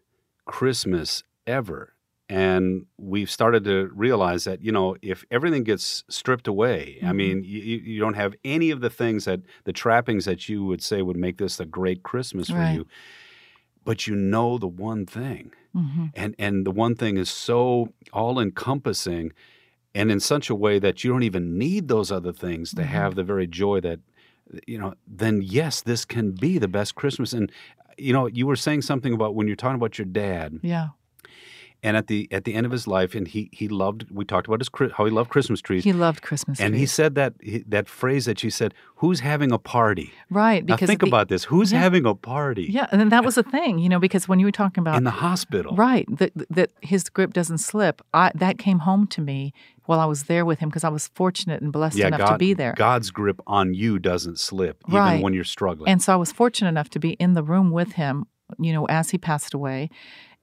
Christmas 0.45 1.23
ever? 1.47 1.93
And 2.27 2.85
we've 2.97 3.29
started 3.29 3.65
to 3.65 3.91
realize 3.93 4.45
that, 4.45 4.61
you 4.61 4.71
know, 4.71 4.95
if 5.01 5.25
everything 5.29 5.63
gets 5.63 6.05
stripped 6.07 6.47
away, 6.47 6.97
I 7.01 7.07
mm-hmm. 7.07 7.17
mean, 7.17 7.43
you, 7.43 7.59
you 7.59 7.77
you 7.77 7.99
don't 7.99 8.13
have 8.13 8.35
any 8.45 8.71
of 8.71 8.79
the 8.79 8.89
things 8.89 9.25
that 9.25 9.41
the 9.65 9.73
trappings 9.73 10.25
that 10.25 10.47
you 10.47 10.63
would 10.63 10.81
say 10.81 11.01
would 11.01 11.17
make 11.17 11.37
this 11.37 11.59
a 11.59 11.65
great 11.65 12.03
Christmas 12.03 12.49
for 12.49 12.71
you, 12.71 12.87
but 13.83 14.07
you 14.07 14.15
know 14.15 14.57
the 14.57 14.67
one 14.67 15.05
thing 15.05 15.51
hmm 15.73 16.07
and 16.13 16.35
and 16.37 16.65
the 16.65 16.71
one 16.71 16.95
thing 16.95 17.17
is 17.17 17.29
so 17.29 17.89
all 18.11 18.39
encompassing 18.39 19.31
and 19.95 20.11
in 20.11 20.19
such 20.19 20.49
a 20.49 20.55
way 20.55 20.79
that 20.79 21.03
you 21.03 21.11
don't 21.11 21.23
even 21.23 21.57
need 21.57 21.87
those 21.87 22.11
other 22.11 22.33
things 22.33 22.71
to 22.73 22.81
Mm-hmm. 22.81 22.91
have 22.91 23.15
the 23.15 23.23
very 23.23 23.47
joy 23.47 23.79
that 23.81 23.99
you 24.67 24.77
know, 24.77 24.93
then 25.07 25.41
yes, 25.41 25.81
this 25.81 26.03
can 26.03 26.31
be 26.31 26.57
the 26.57 26.67
best 26.67 26.95
Christmas. 26.95 27.31
And 27.31 27.49
you 27.97 28.11
know, 28.11 28.25
you 28.27 28.45
were 28.47 28.57
saying 28.57 28.81
something 28.81 29.13
about 29.13 29.33
when 29.35 29.47
you're 29.47 29.55
talking 29.55 29.75
about 29.75 29.97
your 29.97 30.05
dad. 30.05 30.59
Yeah. 30.61 30.89
And 31.83 31.97
at 31.97 32.05
the 32.05 32.27
at 32.31 32.43
the 32.43 32.53
end 32.53 32.67
of 32.67 32.71
his 32.71 32.85
life, 32.85 33.15
and 33.15 33.27
he 33.27 33.49
he 33.51 33.67
loved. 33.67 34.05
We 34.11 34.23
talked 34.23 34.45
about 34.47 34.59
his 34.61 34.69
how 34.95 35.05
he 35.05 35.09
loved 35.11 35.31
Christmas 35.31 35.61
trees. 35.61 35.83
He 35.83 35.93
loved 35.93 36.21
Christmas 36.21 36.59
trees. 36.59 36.65
and 36.67 36.75
he 36.75 36.85
said 36.85 37.15
that 37.15 37.33
that 37.67 37.89
phrase 37.89 38.25
that 38.25 38.37
she 38.37 38.51
said, 38.51 38.75
"Who's 38.97 39.21
having 39.21 39.51
a 39.51 39.57
party?" 39.57 40.11
right 40.29 40.63
Now 40.63 40.75
because 40.75 40.87
think 40.87 41.01
the- 41.01 41.07
about 41.07 41.27
this. 41.29 41.45
Who's 41.45 41.71
yeah. 41.71 41.79
having 41.79 42.05
a 42.05 42.13
party 42.13 42.67
Yeah, 42.69 42.85
and 42.91 43.01
then 43.01 43.09
that 43.09 43.23
was 43.25 43.33
the 43.33 43.41
thing, 43.41 43.79
you 43.79 43.89
know, 43.89 43.97
because 43.99 44.27
when 44.27 44.39
you 44.39 44.45
were 44.45 44.51
talking 44.51 44.81
about 44.83 44.95
in 44.95 45.05
the 45.05 45.09
hospital? 45.27 45.75
Right. 45.75 46.05
That 46.19 46.31
that 46.51 46.69
his 46.81 47.09
grip 47.09 47.33
doesn't 47.33 47.57
slip. 47.57 48.03
I 48.13 48.31
that 48.35 48.59
came 48.59 48.79
home 48.79 49.07
to 49.07 49.21
me 49.21 49.51
while 49.85 49.99
I 49.99 50.05
was 50.05 50.25
there 50.25 50.45
with 50.45 50.59
him 50.59 50.69
because 50.69 50.83
I 50.83 50.89
was 50.89 51.07
fortunate 51.15 51.63
and 51.63 51.71
blessed 51.73 51.97
Yeah, 51.97 52.07
enough 52.07 52.19
God, 52.19 52.31
to 52.33 52.37
be 52.37 52.53
there. 52.53 52.73
God's 52.77 53.09
grip 53.09 53.41
on 53.47 53.73
you 53.73 53.97
doesn't 53.97 54.37
slip, 54.37 54.83
even 54.87 54.99
Right. 54.99 55.23
when 55.23 55.33
you're 55.33 55.43
struggling. 55.43 55.89
And 55.91 55.99
so 55.99 56.13
I 56.13 56.15
was 56.15 56.31
fortunate 56.31 56.69
enough 56.69 56.89
to 56.91 56.99
be 56.99 57.13
in 57.13 57.33
the 57.33 57.41
room 57.43 57.71
with 57.71 57.93
him, 57.93 58.25
you 58.59 58.71
know, 58.71 58.85
as 58.85 59.09
he 59.09 59.17
passed 59.17 59.55
away. 59.55 59.89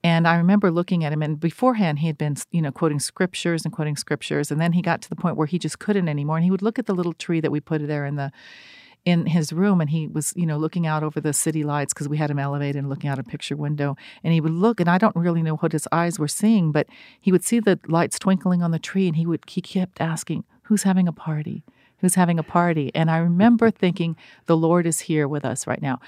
And 0.03 0.27
I 0.27 0.37
remember 0.37 0.71
looking 0.71 1.03
at 1.03 1.11
him, 1.11 1.21
and 1.21 1.39
beforehand 1.39 1.99
he 1.99 2.07
had 2.07 2.17
been, 2.17 2.35
you 2.51 2.61
know, 2.61 2.71
quoting 2.71 2.99
scriptures 2.99 3.65
and 3.65 3.73
quoting 3.73 3.97
scriptures, 3.97 4.49
and 4.49 4.59
then 4.61 4.73
he 4.73 4.81
got 4.81 5.01
to 5.01 5.09
the 5.09 5.15
point 5.15 5.35
where 5.35 5.47
he 5.47 5.59
just 5.59 5.79
couldn't 5.79 6.07
anymore. 6.07 6.37
And 6.37 6.45
he 6.45 6.51
would 6.51 6.61
look 6.61 6.79
at 6.79 6.85
the 6.85 6.95
little 6.95 7.13
tree 7.13 7.41
that 7.41 7.51
we 7.51 7.59
put 7.59 7.85
there 7.85 8.05
in 8.05 8.15
the 8.15 8.31
in 9.05 9.25
his 9.27 9.53
room, 9.53 9.79
and 9.79 9.89
he 9.89 10.07
was, 10.07 10.33
you 10.35 10.45
know, 10.45 10.57
looking 10.57 10.85
out 10.85 11.03
over 11.03 11.21
the 11.21 11.33
city 11.33 11.63
lights 11.63 11.93
because 11.93 12.09
we 12.09 12.17
had 12.17 12.29
him 12.29 12.39
elevated 12.39 12.75
and 12.75 12.89
looking 12.89 13.09
out 13.09 13.17
a 13.17 13.23
picture 13.23 13.55
window. 13.55 13.95
And 14.23 14.33
he 14.33 14.41
would 14.41 14.51
look, 14.51 14.79
and 14.79 14.89
I 14.89 14.97
don't 14.97 15.15
really 15.15 15.41
know 15.41 15.55
what 15.55 15.71
his 15.71 15.87
eyes 15.91 16.19
were 16.19 16.27
seeing, 16.27 16.71
but 16.71 16.87
he 17.19 17.31
would 17.31 17.43
see 17.43 17.59
the 17.59 17.79
lights 17.87 18.19
twinkling 18.19 18.61
on 18.61 18.71
the 18.71 18.79
tree, 18.79 19.07
and 19.07 19.15
he 19.15 19.25
would 19.25 19.43
he 19.47 19.61
kept 19.61 19.99
asking, 20.01 20.43
"Who's 20.63 20.83
having 20.83 21.07
a 21.07 21.13
party? 21.13 21.63
Who's 21.99 22.15
having 22.15 22.39
a 22.39 22.43
party?" 22.43 22.91
And 22.93 23.09
I 23.09 23.17
remember 23.17 23.71
thinking, 23.71 24.15
"The 24.45 24.57
Lord 24.57 24.85
is 24.85 25.01
here 25.01 25.27
with 25.27 25.43
us 25.45 25.67
right 25.67 25.81
now." 25.81 25.99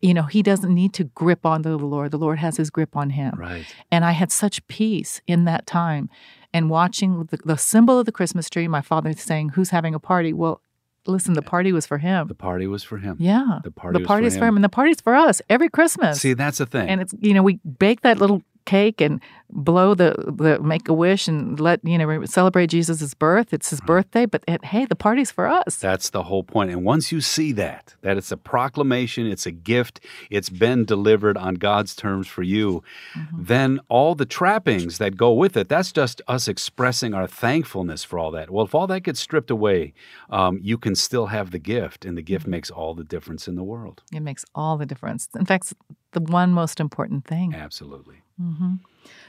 You 0.00 0.14
know, 0.14 0.22
he 0.22 0.42
doesn't 0.42 0.72
need 0.72 0.92
to 0.94 1.04
grip 1.04 1.44
on 1.44 1.62
the 1.62 1.76
Lord. 1.76 2.12
The 2.12 2.18
Lord 2.18 2.38
has 2.38 2.56
his 2.56 2.70
grip 2.70 2.96
on 2.96 3.10
him. 3.10 3.34
right. 3.36 3.66
And 3.90 4.04
I 4.04 4.12
had 4.12 4.30
such 4.30 4.66
peace 4.68 5.20
in 5.26 5.44
that 5.44 5.66
time. 5.66 6.08
And 6.52 6.70
watching 6.70 7.24
the, 7.30 7.38
the 7.44 7.58
symbol 7.58 7.98
of 7.98 8.06
the 8.06 8.12
Christmas 8.12 8.48
tree, 8.48 8.68
my 8.68 8.80
father 8.80 9.12
saying, 9.12 9.50
Who's 9.50 9.70
having 9.70 9.94
a 9.94 9.98
party? 9.98 10.32
Well, 10.32 10.62
listen, 11.06 11.34
the 11.34 11.42
party 11.42 11.72
was 11.72 11.84
for 11.84 11.98
him. 11.98 12.28
The 12.28 12.34
party 12.34 12.66
was 12.66 12.82
for 12.84 12.98
him. 12.98 13.16
Yeah. 13.18 13.58
The 13.64 13.70
party 13.70 13.98
was 13.98 14.02
for 14.02 14.06
party's 14.06 14.34
for 14.34 14.44
him. 14.44 14.48
him. 14.48 14.56
And 14.56 14.64
the 14.64 14.68
party's 14.68 15.00
for 15.00 15.14
us 15.14 15.42
every 15.50 15.68
Christmas. 15.68 16.20
See, 16.20 16.34
that's 16.34 16.58
the 16.58 16.66
thing. 16.66 16.88
and 16.88 17.00
it's, 17.00 17.14
you 17.18 17.34
know, 17.34 17.42
we 17.42 17.58
bake 17.78 18.02
that 18.02 18.18
little 18.18 18.42
cake 18.76 19.00
and 19.06 19.20
blow 19.50 19.94
the, 19.94 20.10
the 20.40 20.52
make 20.72 20.86
a 20.88 20.92
wish 21.06 21.26
and 21.30 21.58
let, 21.58 21.78
you 21.82 21.96
know, 21.98 22.24
celebrate 22.26 22.68
Jesus' 22.76 23.14
birth. 23.14 23.48
It's 23.56 23.70
his 23.70 23.80
birthday. 23.80 24.26
But 24.26 24.40
it, 24.46 24.60
hey, 24.72 24.84
the 24.84 24.94
party's 25.06 25.30
for 25.30 25.46
us. 25.60 25.76
That's 25.76 26.10
the 26.10 26.24
whole 26.24 26.44
point. 26.54 26.70
And 26.70 26.84
once 26.84 27.10
you 27.14 27.20
see 27.20 27.50
that, 27.64 27.84
that 28.04 28.16
it's 28.18 28.30
a 28.30 28.36
proclamation, 28.36 29.26
it's 29.34 29.46
a 29.46 29.50
gift, 29.72 29.94
it's 30.36 30.50
been 30.50 30.84
delivered 30.84 31.36
on 31.46 31.54
God's 31.68 31.92
terms 32.04 32.26
for 32.28 32.42
you, 32.42 32.82
Mm-hmm. 33.14 33.44
then 33.52 33.80
all 33.88 34.14
the 34.14 34.26
trappings 34.38 34.98
that 34.98 35.16
go 35.16 35.30
with 35.42 35.56
it, 35.56 35.68
that's 35.68 35.92
just 35.92 36.20
us 36.28 36.46
expressing 36.48 37.14
our 37.14 37.26
thankfulness 37.26 38.04
for 38.04 38.16
all 38.20 38.30
that. 38.32 38.50
Well, 38.50 38.64
if 38.66 38.74
all 38.74 38.86
that 38.88 39.00
gets 39.08 39.20
stripped 39.20 39.50
away, 39.50 39.94
um, 40.30 40.58
you 40.62 40.76
can 40.78 40.94
still 40.94 41.26
have 41.26 41.50
the 41.50 41.58
gift, 41.58 42.04
and 42.06 42.16
the 42.18 42.22
gift 42.22 42.44
Mm-hmm. 42.44 42.50
makes 42.56 42.70
all 42.70 42.94
the 42.94 43.04
difference 43.14 43.48
in 43.50 43.54
the 43.56 43.64
world. 43.64 44.02
It 44.12 44.20
makes 44.30 44.44
all 44.54 44.76
the 44.76 44.86
difference. 44.86 45.28
In 45.42 45.46
fact, 45.46 45.72
the 46.12 46.20
one 46.20 46.52
most 46.52 46.78
important 46.80 47.24
thing. 47.32 47.54
Absolutely. 47.54 48.18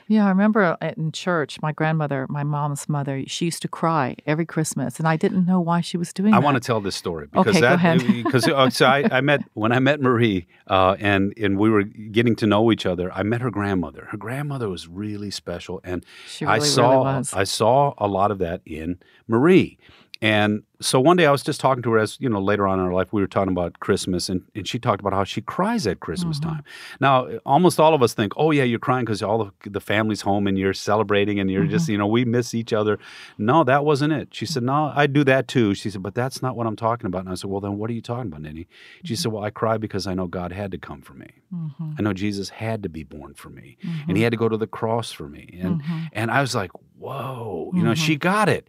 Yeah, 0.07 0.25
I 0.25 0.29
remember 0.29 0.75
uh, 0.81 0.91
in 0.97 1.11
church, 1.11 1.61
my 1.61 1.71
grandmother, 1.71 2.25
my 2.29 2.43
mom's 2.43 2.89
mother, 2.89 3.23
she 3.27 3.45
used 3.45 3.61
to 3.61 3.67
cry 3.67 4.15
every 4.25 4.45
Christmas, 4.45 4.97
and 4.97 5.07
I 5.07 5.17
didn't 5.17 5.45
know 5.45 5.59
why 5.61 5.81
she 5.81 5.97
was 5.97 6.11
doing 6.11 6.33
I 6.33 6.39
that. 6.39 6.43
want 6.43 6.55
to 6.55 6.59
tell 6.59 6.81
this 6.81 6.95
story 6.95 7.27
because 7.27 7.55
Okay, 7.55 7.61
that 7.61 7.99
because 8.23 8.47
uh, 8.47 8.69
so 8.71 8.87
I, 8.87 9.07
I 9.11 9.21
met 9.21 9.43
when 9.53 9.71
I 9.71 9.77
met 9.77 10.01
Marie 10.01 10.47
uh, 10.65 10.95
and 10.99 11.33
and 11.37 11.59
we 11.59 11.69
were 11.69 11.83
getting 11.83 12.35
to 12.37 12.47
know 12.47 12.71
each 12.71 12.87
other. 12.87 13.11
I 13.13 13.21
met 13.21 13.41
her 13.41 13.51
grandmother. 13.51 14.07
Her 14.09 14.17
grandmother 14.17 14.67
was 14.67 14.87
really 14.87 15.29
special, 15.29 15.79
and 15.83 16.03
She 16.27 16.43
I 16.45 16.55
really, 16.55 16.61
really 16.61 16.71
saw 16.71 17.03
was. 17.03 17.33
I 17.33 17.43
saw 17.43 17.93
a 17.99 18.07
lot 18.07 18.31
of 18.31 18.39
that 18.39 18.61
in 18.65 18.97
Marie. 19.27 19.77
And 20.21 20.63
so 20.81 20.99
one 20.99 21.15
day 21.15 21.25
I 21.25 21.31
was 21.31 21.43
just 21.43 21.61
talking 21.61 21.81
to 21.83 21.91
her 21.91 21.97
as, 21.99 22.17
you 22.19 22.27
know, 22.27 22.41
later 22.41 22.67
on 22.67 22.77
in 22.77 22.83
our 22.85 22.91
life, 22.93 23.13
we 23.13 23.21
were 23.21 23.27
talking 23.27 23.53
about 23.53 23.79
Christmas 23.79 24.27
and, 24.27 24.43
and 24.53 24.67
she 24.67 24.77
talked 24.77 24.99
about 24.99 25.13
how 25.13 25.23
she 25.23 25.39
cries 25.41 25.87
at 25.87 26.01
Christmas 26.01 26.39
Mm-hmm. 26.39 26.49
time. 26.49 26.63
Now, 26.99 27.27
almost 27.45 27.79
all 27.79 27.93
of 27.93 28.03
us 28.03 28.13
think, 28.13 28.33
oh, 28.35 28.51
yeah, 28.51 28.63
you're 28.63 28.79
crying 28.79 29.05
because 29.05 29.23
all 29.23 29.39
of 29.41 29.51
the 29.65 29.79
family's 29.79 30.21
home 30.21 30.45
and 30.45 30.57
you're 30.59 30.73
celebrating 30.73 31.39
and 31.39 31.49
you're 31.49 31.65
just, 31.65 31.85
Mm-hmm. 31.85 31.91
you 31.93 31.97
know, 31.99 32.07
we 32.07 32.25
miss 32.25 32.53
each 32.53 32.73
other. 32.73 32.99
No, 33.37 33.63
that 33.63 33.85
wasn't 33.85 34.11
it. 34.11 34.29
She 34.33 34.45
said, 34.45 34.63
no, 34.63 34.91
I 34.93 35.07
do 35.07 35.23
that 35.23 35.47
too. 35.47 35.73
She 35.73 35.89
said, 35.89 36.03
but 36.03 36.15
that's 36.15 36.41
not 36.41 36.57
what 36.57 36.67
I'm 36.67 36.75
talking 36.75 37.05
about. 37.07 37.21
And 37.21 37.29
I 37.29 37.35
said, 37.35 37.49
well, 37.49 37.61
then 37.61 37.77
what 37.77 37.89
are 37.89 37.93
you 37.93 38.01
talking 38.01 38.27
about, 38.27 38.41
Nini? 38.41 38.67
She 39.05 39.15
said, 39.15 39.31
well, 39.31 39.43
I 39.43 39.51
cry 39.51 39.77
because 39.77 40.05
I 40.05 40.13
know 40.15 40.27
God 40.27 40.51
had 40.51 40.71
to 40.71 40.77
come 40.77 41.01
for 41.01 41.13
me. 41.13 41.27
Mm-hmm. 41.53 41.91
I 41.97 42.01
know 42.01 42.11
Jesus 42.13 42.49
had 42.49 42.83
to 42.83 42.89
be 42.89 43.03
born 43.03 43.33
for 43.35 43.49
me 43.49 43.77
and 44.07 44.17
he 44.17 44.23
had 44.23 44.31
to 44.31 44.37
go 44.37 44.49
to 44.49 44.57
the 44.57 44.67
cross 44.67 45.11
for 45.13 45.29
me. 45.29 45.57
And, 45.61 45.81
Mm-hmm. 45.81 45.99
and 46.13 46.29
I 46.31 46.41
was 46.41 46.53
like, 46.55 46.71
whoa, 46.97 47.71
you 47.73 47.81
know, 47.83 47.93
she 47.95 48.15
got 48.17 48.49
it. 48.49 48.67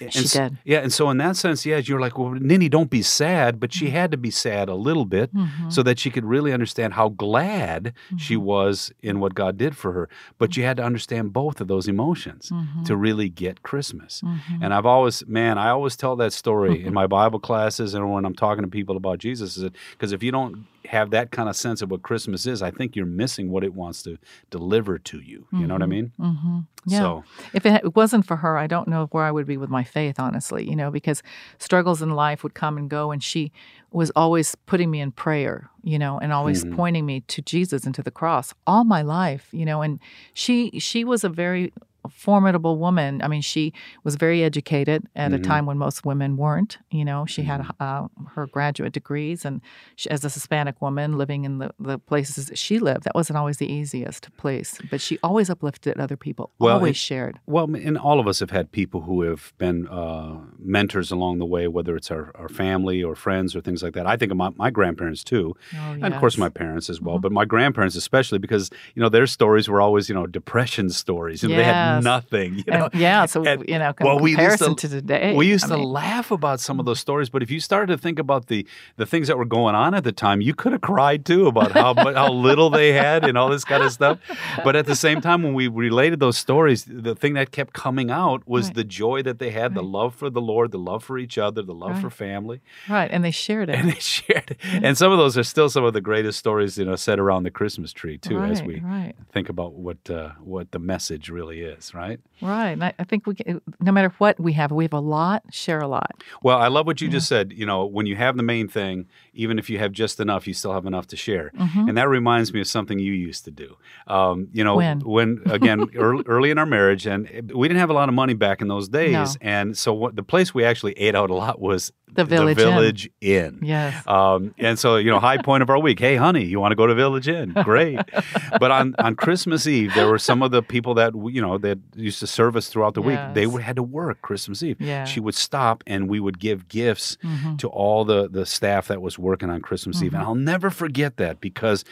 And 0.00 0.12
She 0.12 0.20
s- 0.20 0.32
did. 0.32 0.58
Yeah, 0.64 0.78
and 0.78 0.92
so 0.92 1.10
in 1.10 1.16
that 1.18 1.36
sense, 1.36 1.66
yeah, 1.66 1.78
you're 1.78 2.00
like, 2.00 2.16
well, 2.18 2.30
Ninny, 2.30 2.68
don't 2.68 2.90
be 2.90 3.02
sad, 3.02 3.58
but 3.58 3.70
Mm-hmm. 3.70 3.78
she 3.86 3.90
had 3.90 4.10
to 4.12 4.16
be 4.16 4.30
sad 4.30 4.68
a 4.68 4.74
little 4.74 5.04
bit 5.04 5.30
so 5.68 5.82
that 5.82 5.98
she 5.98 6.10
could 6.10 6.24
really 6.24 6.52
understand 6.52 6.94
how 6.94 7.08
glad 7.10 7.92
she 8.16 8.34
Mm-hmm. 8.36 8.44
was 8.44 8.92
in 9.02 9.18
what 9.20 9.34
God 9.34 9.56
did 9.58 9.76
for 9.76 9.92
her. 9.92 10.08
But 10.38 10.56
you 10.56 10.62
had 10.64 10.76
to 10.76 10.84
understand 10.84 11.32
both 11.32 11.60
of 11.60 11.66
those 11.68 11.88
emotions 11.88 12.50
Mm-hmm. 12.50 12.84
to 12.84 12.96
really 12.96 13.28
get 13.28 13.62
Christmas. 13.62 14.22
And 14.62 14.72
I've 14.72 14.86
always, 14.86 15.26
man, 15.26 15.58
I 15.58 15.70
always 15.70 15.96
tell 15.96 16.16
that 16.16 16.32
story 16.32 16.84
in 16.84 16.94
my 17.02 17.06
Bible 17.06 17.40
classes 17.40 17.94
and 17.94 18.10
when 18.12 18.24
I'm 18.24 18.34
talking 18.34 18.62
to 18.64 18.70
people 18.70 18.96
about 18.96 19.18
Jesus, 19.18 19.56
is 19.56 19.70
because 19.92 20.12
if 20.12 20.22
you 20.22 20.30
don't 20.30 20.64
have 20.88 21.10
that 21.10 21.30
kind 21.30 21.48
of 21.48 21.56
sense 21.56 21.82
of 21.82 21.90
what 21.90 22.00
Christmas 22.02 22.46
is, 22.46 22.62
I 22.62 22.70
think 22.70 22.96
you're 22.96 23.04
missing 23.06 23.50
what 23.50 23.62
it 23.62 23.74
wants 23.74 24.02
to 24.04 24.16
deliver 24.50 24.98
to 24.98 25.20
you. 25.20 25.46
You 25.52 25.66
know 25.66 25.74
what 25.74 25.82
I 25.82 25.86
mean? 25.86 26.12
Mm-hmm. 26.18 26.58
Yeah. 26.86 26.98
So 27.00 27.24
If 27.52 27.66
it 27.66 27.84
it 27.84 27.94
wasn't 27.94 28.24
for 28.26 28.36
her, 28.36 28.56
I 28.56 28.66
don't 28.66 28.88
know 28.88 29.06
where 29.12 29.24
I 29.24 29.30
would 29.30 29.46
be 29.46 29.58
with 29.58 29.68
my 29.70 29.84
faith, 29.84 30.18
honestly, 30.18 30.62
you 30.70 30.74
know, 30.74 30.90
because 30.90 31.22
struggles 31.58 32.00
in 32.00 32.10
life 32.10 32.42
would 32.42 32.54
come 32.54 32.78
and 32.78 32.88
go. 32.88 33.10
And 33.12 33.22
she 33.22 33.52
was 33.92 34.10
always 34.16 34.54
putting 34.66 34.90
me 34.90 35.00
in 35.00 35.12
prayer, 35.12 35.68
you 35.82 35.98
know, 35.98 36.18
and 36.18 36.32
always 36.32 36.64
Mm-hmm. 36.64 36.76
pointing 36.76 37.06
me 37.06 37.20
to 37.34 37.42
Jesus 37.42 37.84
and 37.84 37.94
to 37.94 38.02
the 38.02 38.10
cross 38.20 38.54
all 38.66 38.84
my 38.84 39.02
life, 39.02 39.48
you 39.52 39.66
know. 39.66 39.82
And 39.82 40.00
she 40.32 40.78
she 40.80 41.04
was 41.04 41.22
a 41.24 41.28
very 41.28 41.72
formidable 42.10 42.78
woman. 42.78 43.20
I 43.22 43.28
mean, 43.28 43.42
she 43.42 43.72
was 44.04 44.14
very 44.16 44.42
educated 44.44 45.06
at 45.16 45.30
Mm-hmm. 45.32 45.42
a 45.42 45.44
time 45.44 45.66
when 45.66 45.78
most 45.78 46.06
women 46.06 46.36
weren't. 46.36 46.78
You 46.90 47.04
know, 47.04 47.26
she 47.26 47.42
had 47.42 47.66
uh, 47.80 48.08
her 48.34 48.46
graduate 48.46 48.92
degrees, 48.92 49.44
and 49.44 49.60
she, 49.96 50.08
as 50.10 50.24
a 50.24 50.28
Hispanic 50.30 50.80
woman 50.80 51.18
living 51.18 51.44
in 51.44 51.58
the, 51.58 51.70
the 51.78 51.98
places 51.98 52.46
that 52.46 52.56
she 52.58 52.78
lived, 52.78 53.04
that 53.04 53.14
wasn't 53.14 53.36
always 53.36 53.58
the 53.58 53.70
easiest 53.70 54.34
place. 54.36 54.78
But 54.90 55.00
she 55.00 55.18
always 55.22 55.50
uplifted 55.50 55.98
other 56.00 56.16
people, 56.16 56.50
Well, 56.58 56.76
always 56.76 56.92
it- 56.96 56.96
shared. 56.96 57.40
Well, 57.46 57.64
and 57.74 57.98
all 57.98 58.20
of 58.20 58.26
us 58.26 58.40
have 58.40 58.50
had 58.50 58.70
people 58.72 59.02
who 59.02 59.22
have 59.22 59.52
been 59.58 59.86
uh, 59.88 60.38
mentors 60.58 61.10
along 61.10 61.38
the 61.38 61.46
way, 61.46 61.68
whether 61.68 61.96
it's 61.96 62.10
our, 62.10 62.30
our 62.36 62.48
family 62.48 63.02
or 63.02 63.14
friends 63.14 63.54
or 63.56 63.60
things 63.60 63.82
like 63.82 63.94
that. 63.94 64.06
I 64.06 64.16
think 64.16 64.30
of 64.32 64.38
my, 64.38 64.50
my 64.56 64.70
grandparents 64.70 65.22
too, 65.24 65.54
Oh, 65.74 65.92
and 65.92 66.14
of 66.14 66.20
course 66.20 66.38
my 66.38 66.48
parents 66.48 66.88
as 66.88 67.00
well, 67.00 67.18
but 67.18 67.32
my 67.32 67.44
grandparents 67.44 67.96
especially 67.96 68.38
because 68.38 68.70
you 68.94 69.02
know 69.02 69.08
their 69.08 69.26
stories 69.26 69.68
were 69.68 69.80
always 69.80 70.08
you 70.08 70.14
know 70.14 70.26
depression 70.26 70.90
stories. 70.90 71.42
You 71.42 71.48
know, 71.50 71.56
they 71.56 71.64
had 71.64 71.97
Yes. 71.98 72.04
nothing. 72.04 72.54
You 72.58 72.64
know, 72.68 72.88
And- 72.92 73.00
yeah, 73.00 73.26
so 73.26 73.44
and- 73.44 73.64
you 73.68 73.78
know, 73.78 73.92
well, 74.00 74.18
we 74.18 74.30
used 74.30 74.38
comparison 74.40 74.74
to- 74.76 74.88
to, 74.88 74.94
today. 75.00 75.34
we 75.36 75.46
used 75.46 75.64
I 75.66 75.68
to 75.68 75.76
mean, 75.78 75.88
laugh 75.88 76.30
about 76.30 76.60
some 76.60 76.78
of 76.80 76.86
those 76.86 77.00
stories, 77.00 77.28
but 77.30 77.42
if 77.42 77.50
you 77.50 77.60
started 77.60 77.88
to 77.94 77.98
think 77.98 78.18
about 78.18 78.46
the 78.46 78.66
the 78.96 79.06
things 79.06 79.28
that 79.28 79.36
were 79.38 79.44
going 79.44 79.74
on 79.74 79.94
at 79.94 80.04
the 80.04 80.12
time, 80.12 80.40
you 80.40 80.54
could 80.54 80.72
have 80.72 80.80
cried 80.80 81.24
too 81.24 81.46
about 81.46 81.72
how 81.72 81.94
how 82.14 82.30
little 82.32 82.70
they 82.70 82.92
had 82.92 83.24
and 83.24 83.36
all 83.38 83.48
this 83.48 83.64
kind 83.64 83.82
of 83.82 83.92
stuff. 83.92 84.18
But 84.64 84.74
at 84.76 84.86
the 84.86 84.96
same 84.96 85.20
time, 85.20 85.42
when 85.42 85.54
we 85.54 85.68
related 85.68 86.20
those 86.20 86.36
stories, 86.38 86.84
the 86.88 87.14
thing 87.14 87.34
that 87.34 87.50
kept 87.52 87.72
coming 87.72 88.10
out 88.10 88.42
was 88.46 88.66
Right. 88.66 88.74
the 88.76 88.84
joy 88.84 89.22
that 89.22 89.38
they 89.38 89.50
had, 89.50 89.74
the 89.74 89.82
love 89.98 90.14
for 90.14 90.28
the 90.30 90.40
Lord, 90.40 90.70
the 90.72 90.78
love 90.90 91.02
for 91.04 91.16
each 91.18 91.38
other, 91.38 91.62
the 91.62 91.74
love 91.84 92.00
for 92.00 92.10
family, 92.10 92.60
right, 92.88 93.10
and 93.14 93.24
they 93.24 93.30
shared 93.30 93.68
it. 93.70 93.76
and 93.76 93.88
they 93.92 94.00
shared. 94.00 94.50
it. 94.52 94.58
And 94.84 94.96
some 94.98 95.10
of 95.12 95.18
those 95.18 95.36
are 95.38 95.42
still 95.54 95.68
some 95.68 95.84
of 95.84 95.92
the 95.92 96.00
greatest 96.10 96.38
stories, 96.38 96.78
you 96.78 96.84
know, 96.84 96.96
set 96.96 97.18
around 97.18 97.42
the 97.44 97.50
Christmas 97.50 97.92
tree 97.92 98.18
too, 98.18 98.38
right, 98.38 98.50
as 98.52 98.62
we 98.62 98.80
right, 98.80 99.14
think 99.32 99.48
about 99.48 99.72
what 99.74 99.98
uh, 100.10 100.30
what 100.54 100.66
the 100.72 100.78
message 100.94 101.28
really 101.38 101.60
is, 101.62 101.77
right? 101.94 102.20
right. 102.42 102.70
And 102.70 102.84
I, 102.84 102.94
I 102.98 103.04
think 103.04 103.26
we, 103.26 103.34
can, 103.34 103.60
no 103.80 103.92
matter 103.92 104.12
what 104.18 104.38
we 104.38 104.52
have, 104.54 104.70
we 104.72 104.84
have 104.84 104.92
a 104.92 105.00
lot. 105.00 105.42
Share 105.50 105.80
a 105.80 105.88
lot. 105.88 106.22
Well, 106.42 106.58
I 106.58 106.68
love 106.68 106.86
what 106.86 107.00
you 107.00 107.08
just 107.08 107.28
said. 107.28 107.52
You 107.52 107.66
know, 107.66 107.84
when 107.86 108.06
you 108.06 108.16
have 108.16 108.36
the 108.36 108.42
main 108.42 108.68
thing, 108.68 109.06
even 109.34 109.58
if 109.58 109.70
you 109.70 109.78
have 109.78 109.92
just 109.92 110.20
enough, 110.20 110.46
you 110.46 110.54
still 110.54 110.72
have 110.72 110.86
enough 110.86 111.06
to 111.08 111.16
share. 111.16 111.52
And 111.58 111.96
that 111.96 112.08
reminds 112.08 112.52
me 112.52 112.60
of 112.60 112.66
something 112.66 112.98
you 112.98 113.12
used 113.12 113.44
to 113.44 113.50
do. 113.50 113.76
Um, 114.06 114.48
you 114.52 114.64
know, 114.64 114.76
When? 114.76 115.00
when 115.00 115.42
again 115.46 115.86
early, 115.96 116.24
early 116.26 116.50
in 116.50 116.58
our 116.58 116.66
marriage, 116.66 117.06
and 117.06 117.50
we 117.54 117.68
didn't 117.68 117.80
have 117.80 117.90
a 117.90 117.94
lot 117.94 118.08
of 118.08 118.14
money 118.14 118.34
back 118.34 118.60
in 118.60 118.68
those 118.68 118.88
days, 118.88 119.12
No. 119.12 119.26
and 119.40 119.76
so 119.76 119.92
what, 119.92 120.16
the 120.16 120.22
place 120.22 120.54
we 120.54 120.64
actually 120.64 120.92
ate 120.94 121.14
out 121.14 121.30
a 121.30 121.34
lot 121.34 121.60
was 121.60 121.92
The 122.08 122.24
Village 122.24 122.58
Inn. 122.58 122.64
Village 122.64 123.10
Inn. 123.20 123.60
Yes. 123.62 124.06
Um, 124.06 124.54
and 124.58 124.78
so, 124.78 124.96
you 124.96 125.10
know, 125.10 125.18
high 125.20 125.38
point 125.38 125.62
of 125.62 125.70
our 125.70 125.78
week. 125.78 125.98
Hey, 126.00 126.16
honey, 126.16 126.44
you 126.44 126.58
want 126.60 126.72
to 126.72 126.76
go 126.76 126.86
to 126.86 126.94
Village 126.94 127.28
Inn? 127.28 127.54
Great. 127.64 127.98
but 128.60 128.70
on, 128.70 128.94
on 128.98 129.14
Christmas 129.14 129.66
Eve, 129.66 129.92
there 129.94 130.08
were 130.08 130.18
some 130.18 130.42
of 130.42 130.50
the 130.50 130.62
people 130.62 130.94
that, 130.94 131.12
you 131.14 131.40
know, 131.40 131.58
that 131.68 131.78
used 131.94 132.18
to 132.20 132.26
serve 132.26 132.56
us 132.56 132.68
throughout 132.68 132.94
the 132.94 133.02
week, 133.02 133.18
they 133.34 133.46
would 133.46 133.62
had 133.62 133.76
to 133.76 133.82
work 133.82 134.20
Christmas 134.22 134.62
Eve. 134.62 134.76
Yeah. 134.80 135.04
She 135.04 135.20
would 135.20 135.34
stop 135.34 135.84
and 135.86 136.08
we 136.08 136.20
would 136.20 136.38
give 136.38 136.68
gifts 136.68 137.16
Mhm. 137.22 137.58
to 137.58 137.68
all 137.68 138.04
the 138.04 138.28
the 138.28 138.44
staff 138.46 138.88
that 138.88 139.00
was 139.02 139.18
working 139.18 139.50
on 139.50 139.60
Christmas 139.60 140.02
Eve. 140.02 140.14
And 140.14 140.22
Mhm. 140.22 140.26
I'll 140.26 140.34
never 140.34 140.70
forget 140.70 141.16
that 141.18 141.40
because, 141.40 141.84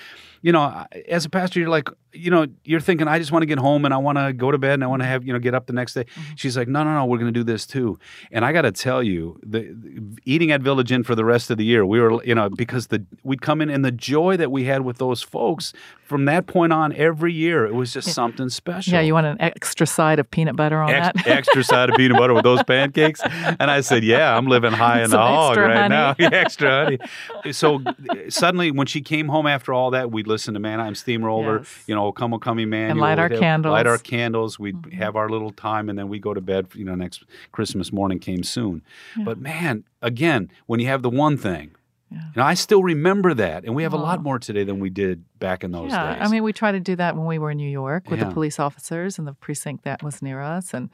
you 0.43 0.53
know, 0.53 0.85
as 1.09 1.25
a 1.25 1.31
pastor, 1.31 1.61
you're 1.61 1.69
like, 1.69 1.89
you 2.13 2.31
know, 2.31 2.47
you're 2.65 2.81
thinking, 2.81 3.09
I 3.09 3.19
just 3.19 3.31
want 3.31 3.43
to 3.43 3.47
get 3.47 3.59
home 3.59 3.85
and 3.85 3.93
I 3.93 3.99
want 3.99 4.17
to 4.17 4.33
go 4.33 4.51
to 4.51 4.57
bed 4.59 4.75
and 4.75 4.85
I 4.85 4.87
want 4.87 5.03
to 5.03 5.07
have, 5.07 5.23
you 5.27 5.33
know, 5.35 5.39
get 5.39 5.55
up 5.55 5.67
the 5.67 5.75
next 5.75 5.93
day. 5.95 6.05
Mm-hmm. 6.05 6.33
She's 6.37 6.57
like, 6.57 6.67
no, 6.67 6.83
no, 6.83 6.95
no, 6.95 7.05
we're 7.05 7.19
going 7.19 7.33
to 7.33 7.39
do 7.39 7.45
this 7.45 7.67
too. 7.67 7.99
And 8.33 8.43
I 8.45 8.53
got 8.53 8.63
to 8.63 8.73
tell 8.73 9.03
you, 9.03 9.39
the, 9.43 9.61
the- 9.61 10.03
eating 10.25 10.51
at 10.51 10.63
Village 10.63 10.91
Inn 10.93 11.03
for 11.03 11.15
the 11.15 11.25
rest 11.27 11.51
of 11.51 11.59
the 11.59 11.65
year, 11.65 11.85
we 11.85 12.01
were, 12.01 12.23
you 12.25 12.35
know, 12.35 12.49
because 12.49 12.87
the 12.87 13.05
we'd 13.23 13.43
come 13.43 13.61
in 13.61 13.69
and 13.69 13.85
the 13.85 13.91
joy 13.93 14.37
that 14.39 14.51
we 14.51 14.65
had 14.65 14.81
with 14.83 14.97
those 14.99 15.21
folks 15.23 15.73
from 16.05 16.25
that 16.25 16.47
point 16.47 16.73
on 16.73 16.93
every 16.95 17.33
year, 17.35 17.67
it 17.67 17.75
was 17.75 17.93
just 17.93 18.09
something 18.15 18.49
special. 18.49 18.95
Yeah, 18.95 19.01
you 19.03 19.13
want 19.13 19.27
an 19.27 19.37
extra 19.67 19.87
side 19.87 20.19
of 20.19 20.31
peanut 20.31 20.57
butter 20.57 20.81
on 20.81 20.91
Ex- 20.91 21.25
that? 21.25 21.27
extra 21.27 21.65
side 21.65 21.91
of 21.91 21.97
peanut 21.97 22.17
butter 22.19 22.35
with 22.35 22.45
those 22.45 22.63
pancakes. 22.67 23.21
And 23.25 23.71
I 23.71 23.81
said, 23.81 24.05
Yeah, 24.05 24.37
I'm 24.37 24.47
living 24.47 24.73
high 24.73 25.03
in 25.03 25.11
the 25.11 25.19
hog 25.19 25.57
right 25.57 25.77
honey. 25.77 25.89
now. 25.89 26.15
Extra 26.19 26.85
honey. 26.85 27.53
So 27.53 27.83
suddenly, 28.29 28.71
when 28.71 28.87
she 28.87 29.01
came 29.01 29.29
home 29.29 29.47
after 29.47 29.73
all 29.73 29.91
that, 29.93 30.11
we'd 30.11 30.27
listen 30.27 30.55
to 30.55 30.61
Mannheim 30.61 30.95
Steamroller, 30.95 31.59
Yes. 31.59 31.85
you 31.87 31.95
know, 31.95 32.13
Come 32.13 32.35
O 32.35 32.39
Come 32.39 32.59
Emmanuel. 32.59 32.91
And 32.93 33.01
light 33.01 33.19
our 33.19 33.29
have- 33.29 33.39
candles. 33.41 33.73
Light 33.73 33.87
our 33.87 33.99
candles. 33.99 34.59
We'd 34.59 34.77
Mhm. 34.77 34.93
have 34.95 35.17
our 35.17 35.29
little 35.29 35.51
time, 35.53 35.89
and 35.89 35.99
then 35.99 36.09
we 36.09 36.19
go 36.19 36.33
to 36.35 36.41
bed. 36.41 36.69
You 36.75 36.85
know, 36.85 36.95
next 36.95 37.25
Christmas 37.53 37.93
morning 37.93 38.19
came 38.19 38.43
soon. 38.43 38.83
Yeah. 39.17 39.25
But 39.25 39.39
man, 39.39 39.85
again, 40.03 40.51
when 40.67 40.81
you 40.81 40.87
have 40.87 41.03
the 41.03 41.11
one 41.11 41.37
thing, 41.37 41.71
Yeah. 42.11 42.21
and 42.35 42.43
I 42.43 42.55
still 42.55 42.83
remember 42.83 43.35
that, 43.35 43.65
and 43.65 43.75
we 43.75 43.83
have 43.83 43.93
a 43.93 43.97
lot 43.99 44.21
Oh. 44.21 44.23
more 44.23 44.39
today 44.39 44.63
than 44.63 44.79
we 44.79 44.91
did 44.91 45.25
back 45.41 45.65
in 45.65 45.73
those 45.73 45.91
yeah, 45.91 46.15
days. 46.15 46.23
I 46.29 46.31
mean, 46.31 46.45
we 46.45 46.53
tried 46.53 46.73
to 46.73 46.81
do 46.81 46.95
that 46.97 47.17
when 47.17 47.27
we 47.27 47.39
were 47.39 47.51
in 47.51 47.57
New 47.57 47.69
York 47.69 48.09
with 48.09 48.21
Yeah. 48.21 48.27
the 48.29 48.33
police 48.35 48.61
officers 48.61 49.19
and 49.19 49.27
the 49.27 49.33
precinct 49.35 49.83
that 49.85 50.03
was 50.05 50.23
near 50.23 50.41
us, 50.41 50.73
and 50.73 50.89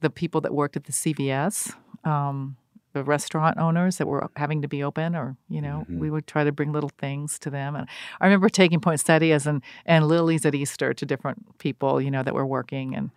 the 0.00 0.10
people 0.10 0.40
that 0.42 0.54
worked 0.54 0.76
at 0.76 0.84
the 0.84 0.92
CVS, 0.92 1.72
um, 2.04 2.56
the 2.92 3.02
restaurant 3.02 3.58
owners 3.58 3.96
that 3.98 4.06
were 4.06 4.30
having 4.36 4.62
to 4.62 4.68
be 4.68 4.82
open, 4.84 5.16
or 5.16 5.36
you 5.48 5.60
know, 5.62 5.84
Mhm. 5.90 5.98
we 5.98 6.10
would 6.10 6.26
try 6.26 6.44
to 6.44 6.52
bring 6.52 6.70
little 6.72 6.90
things 6.98 7.38
to 7.40 7.50
them. 7.50 7.74
And 7.74 7.88
I 8.20 8.26
remember 8.26 8.48
taking 8.48 8.80
poinsettias 8.80 9.46
and 9.46 9.62
and 9.86 10.06
lilies 10.06 10.44
at 10.46 10.54
Easter 10.54 10.92
to 10.94 11.04
different 11.06 11.58
people, 11.58 12.00
you 12.00 12.10
know, 12.10 12.22
that 12.22 12.34
were 12.34 12.46
working, 12.46 12.94
and 12.94 13.10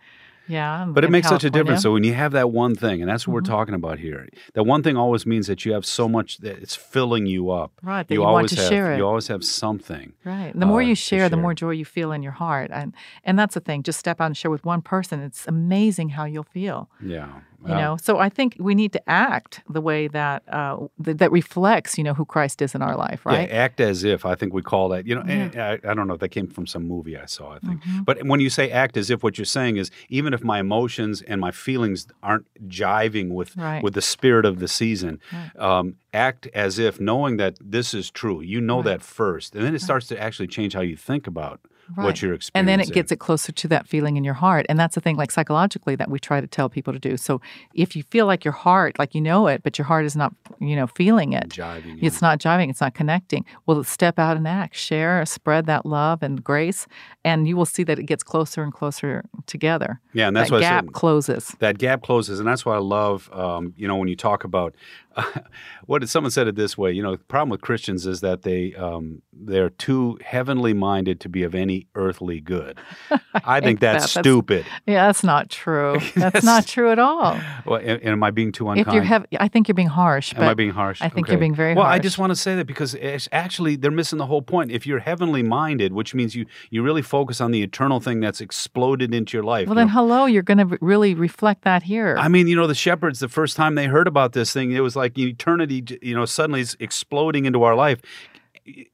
yeah, 0.48 0.86
But 0.88 1.04
it 1.04 1.10
makes 1.10 1.28
such 1.28 1.44
a 1.44 1.50
difference. 1.50 1.82
So 1.82 1.92
when 1.92 2.04
you 2.04 2.14
have 2.14 2.32
that 2.32 2.50
one 2.50 2.74
thing, 2.74 3.00
and 3.02 3.10
that's 3.10 3.26
what 3.26 3.32
Mhm. 3.32 3.34
we're 3.34 3.40
talking 3.56 3.74
about 3.74 3.98
here, 3.98 4.28
that 4.54 4.64
one 4.64 4.82
thing 4.82 4.96
always 4.96 5.26
means 5.26 5.46
that 5.46 5.64
you 5.64 5.72
have 5.72 5.84
so 5.84 6.08
much 6.08 6.38
that 6.38 6.58
it's 6.58 6.74
filling 6.76 7.26
you 7.26 7.50
up. 7.50 7.72
right, 7.82 8.06
you 8.10 8.22
always 8.24 8.52
have, 8.52 8.68
share 8.68 8.92
it. 8.92 8.98
You 8.98 9.06
always 9.06 9.28
have 9.28 9.44
something. 9.44 10.12
Right. 10.24 10.52
The 10.58 10.66
more 10.66 10.80
uh, 10.80 10.84
you 10.84 10.94
to 10.94 11.00
share, 11.00 11.28
the 11.28 11.36
more 11.36 11.54
joy 11.54 11.70
you 11.70 11.84
feel 11.84 12.12
in 12.12 12.22
your 12.22 12.32
heart. 12.32 12.70
And 12.72 12.94
and 13.24 13.38
that's 13.38 13.54
the 13.54 13.60
thing. 13.60 13.82
Just 13.82 13.98
step 13.98 14.20
out 14.20 14.26
and 14.26 14.36
share 14.36 14.50
with 14.50 14.64
one 14.64 14.82
person. 14.82 15.20
It's 15.20 15.46
amazing 15.46 16.10
how 16.10 16.24
you'll 16.24 16.42
feel. 16.44 16.88
Yeah. 17.00 17.28
You 17.62 17.74
know. 17.74 17.96
So 17.96 18.18
I 18.18 18.28
think 18.28 18.56
we 18.58 18.74
need 18.74 18.92
to 18.92 19.08
act 19.08 19.60
the 19.68 19.80
way 19.80 20.08
that 20.08 20.42
uh, 20.52 20.86
th- 21.04 21.16
that 21.18 21.32
reflects, 21.32 21.96
you 21.98 22.04
know, 22.04 22.14
who 22.14 22.24
Christ 22.24 22.62
is 22.62 22.74
in 22.74 22.82
our 22.82 22.96
life, 22.96 23.24
right? 23.26 23.48
Yeah, 23.48 23.54
act 23.56 23.80
as 23.80 24.04
if. 24.04 24.24
I 24.26 24.34
think 24.34 24.52
we 24.52 24.62
call 24.62 24.88
that. 24.90 25.06
You 25.06 25.14
know, 25.16 25.22
and 25.22 25.56
I, 25.60 25.72
I 25.88 25.94
don't 25.94 26.06
know 26.06 26.14
if 26.14 26.20
that 26.20 26.28
came 26.30 26.46
from 26.46 26.66
some 26.66 26.86
movie 26.86 27.16
I 27.16 27.26
saw. 27.26 27.54
I 27.54 27.58
think, 27.60 27.82
Mhm. 27.82 28.04
but 28.04 28.24
when 28.24 28.40
you 28.40 28.50
say 28.50 28.70
act 28.70 28.96
as 28.96 29.10
if, 29.10 29.22
what 29.22 29.36
you're 29.38 29.44
saying 29.44 29.76
is 29.78 29.90
even 30.08 30.32
if 30.34 30.44
my 30.44 30.60
emotions 30.60 31.22
and 31.22 31.40
my 31.40 31.50
feelings 31.50 32.06
aren't 32.22 32.46
jiving 32.68 33.30
with 33.30 33.56
Right. 33.56 33.82
with 33.82 33.94
the 33.94 34.02
spirit 34.02 34.44
of 34.44 34.58
the 34.58 34.68
season, 34.68 35.18
Right. 35.32 35.50
um, 35.58 35.94
act 36.12 36.46
as 36.54 36.78
if 36.78 37.00
knowing 37.00 37.36
that 37.38 37.56
this 37.60 37.94
is 37.94 38.10
true. 38.10 38.40
You 38.40 38.60
know 38.60 38.76
Right. 38.76 38.84
that 38.86 39.02
first, 39.02 39.54
and 39.56 39.64
then 39.64 39.74
it 39.74 39.80
starts 39.82 40.06
to 40.08 40.22
actually 40.22 40.46
change 40.48 40.74
how 40.74 40.82
you 40.82 40.96
think 40.96 41.26
about 41.26 41.60
Right. 41.96 42.04
what 42.04 42.20
you're 42.22 42.34
experiencing. 42.34 42.52
And 42.54 42.68
then 42.68 42.80
it 42.80 42.92
gets 42.92 43.12
it 43.12 43.16
closer 43.20 43.52
to 43.52 43.68
that 43.68 43.86
feeling 43.86 44.16
in 44.16 44.24
your 44.24 44.34
heart. 44.34 44.66
And 44.68 44.78
that's 44.78 44.94
the 44.96 45.00
thing, 45.00 45.16
like 45.16 45.30
psychologically, 45.30 45.94
that 45.96 46.10
we 46.10 46.18
try 46.18 46.40
to 46.40 46.46
tell 46.46 46.68
people 46.68 46.92
to 46.92 46.98
do. 46.98 47.16
So 47.16 47.40
if 47.74 47.94
you 47.94 48.02
feel 48.02 48.26
like 48.26 48.44
your 48.44 48.52
heart, 48.52 48.98
like 48.98 49.14
you 49.14 49.20
know 49.20 49.46
it, 49.46 49.62
but 49.62 49.78
your 49.78 49.84
heart 49.86 50.04
is 50.04 50.16
not, 50.16 50.34
you 50.58 50.74
know, 50.74 50.86
feeling 50.88 51.32
it, 51.32 51.48
jiving. 51.48 51.98
It's 52.02 52.20
not 52.20 52.40
jiving, 52.40 52.70
it's 52.70 52.80
not 52.80 52.94
connecting. 52.94 53.44
Well, 53.66 53.84
step 53.84 54.18
out 54.18 54.36
and 54.36 54.48
act, 54.48 54.74
share, 54.76 55.24
spread 55.26 55.66
that 55.66 55.86
love 55.86 56.22
and 56.22 56.42
grace, 56.42 56.86
and 57.24 57.46
you 57.46 57.56
will 57.56 57.66
see 57.66 57.84
that 57.84 57.98
it 57.98 58.04
gets 58.04 58.22
closer 58.24 58.62
and 58.62 58.72
closer 58.72 59.24
together. 59.46 60.00
yeah, 60.12 60.28
and 60.28 60.36
that's 60.36 60.50
that 60.50 60.56
what 60.56 60.64
I 60.64 60.68
gap 60.68 60.84
said. 60.86 60.92
closes. 60.92 61.56
that 61.60 61.78
gap 61.78 62.02
closes 62.02 62.38
and 62.40 62.48
that's 62.48 62.64
why 62.64 62.74
i 62.74 62.78
love 62.78 63.30
um, 63.32 63.74
you 63.76 63.86
know 63.86 63.96
when 63.96 64.08
you 64.08 64.16
talk 64.16 64.44
about 64.44 64.74
what 65.86 66.00
did 66.00 66.08
someone 66.08 66.30
said 66.30 66.46
it 66.46 66.54
this 66.56 66.76
way 66.76 66.92
you 66.92 67.02
know 67.02 67.12
the 67.12 67.18
problem 67.24 67.48
with 67.50 67.60
christians 67.60 68.06
is 68.06 68.20
that 68.20 68.42
they 68.42 68.74
um, 68.74 69.22
they're 69.32 69.70
too 69.70 70.18
heavenly 70.24 70.72
minded 70.74 71.20
to 71.20 71.28
be 71.28 71.42
of 71.42 71.54
any 71.54 71.86
earthly 71.94 72.40
good 72.40 72.78
i 73.34 73.60
think 73.60 73.78
hate 73.78 73.80
that. 73.80 73.92
that's 74.00 74.14
That's- 74.14 74.24
stupid 74.24 74.66
Yeah, 74.86 75.06
that's 75.06 75.24
not 75.24 75.48
true. 75.50 75.94
That's 76.14 76.14
That's- 76.14 76.44
not 76.44 76.66
true 76.66 76.90
at 76.90 76.98
all. 76.98 77.38
well, 77.64 77.80
and, 77.80 78.00
and 78.02 78.08
am 78.10 78.22
i 78.22 78.30
being 78.30 78.52
too 78.52 78.68
unkind 78.68 78.88
If 78.88 78.94
you're 78.94 79.24
I 79.40 79.48
think 79.48 79.68
you're 79.68 79.74
being 79.74 79.88
harsh. 79.88 80.34
Am 80.34 80.42
I 80.42 80.54
being 80.54 80.70
harsh? 80.70 81.00
I 81.02 81.08
think 81.08 81.28
you're 81.28 81.38
being 81.38 81.54
very 81.54 81.74
well. 81.74 81.86
I 81.86 81.98
just 81.98 82.18
want 82.18 82.30
to 82.30 82.36
say 82.36 82.54
that 82.56 82.66
because 82.66 82.94
it's 82.94 83.28
actually 83.32 83.76
they're 83.76 83.90
missing 83.90 84.18
the 84.18 84.26
whole 84.26 84.42
point. 84.42 84.70
If 84.70 84.86
you're 84.86 84.98
heavenly 84.98 85.42
minded, 85.42 85.92
which 85.92 86.14
means 86.14 86.34
you 86.34 86.46
you 86.70 86.82
really 86.82 87.02
focus 87.02 87.40
on 87.40 87.50
the 87.50 87.62
eternal 87.62 88.00
thing 88.00 88.20
that's 88.20 88.40
exploded 88.40 89.14
into 89.14 89.36
your 89.36 89.44
life. 89.44 89.68
well, 89.68 89.74
then 89.74 89.86
know, 89.86 89.92
hello, 89.92 90.26
you're 90.26 90.42
going 90.42 90.58
to 90.68 90.78
really 90.80 91.14
reflect 91.14 91.62
that 91.62 91.82
here. 91.84 92.16
I 92.18 92.28
mean, 92.28 92.48
you 92.48 92.56
know, 92.56 92.66
the 92.66 92.74
shepherds, 92.74 93.20
the 93.20 93.28
first 93.28 93.56
time 93.56 93.74
they 93.74 93.86
heard 93.86 94.06
about 94.08 94.32
this 94.32 94.52
thing, 94.52 94.72
it 94.72 94.80
was 94.80 94.96
like 94.96 95.05
eternity, 95.18 95.84
you 96.02 96.14
know, 96.14 96.24
suddenly 96.24 96.60
is 96.60 96.76
exploding 96.80 97.44
into 97.44 97.62
our 97.62 97.74
life. 97.74 98.00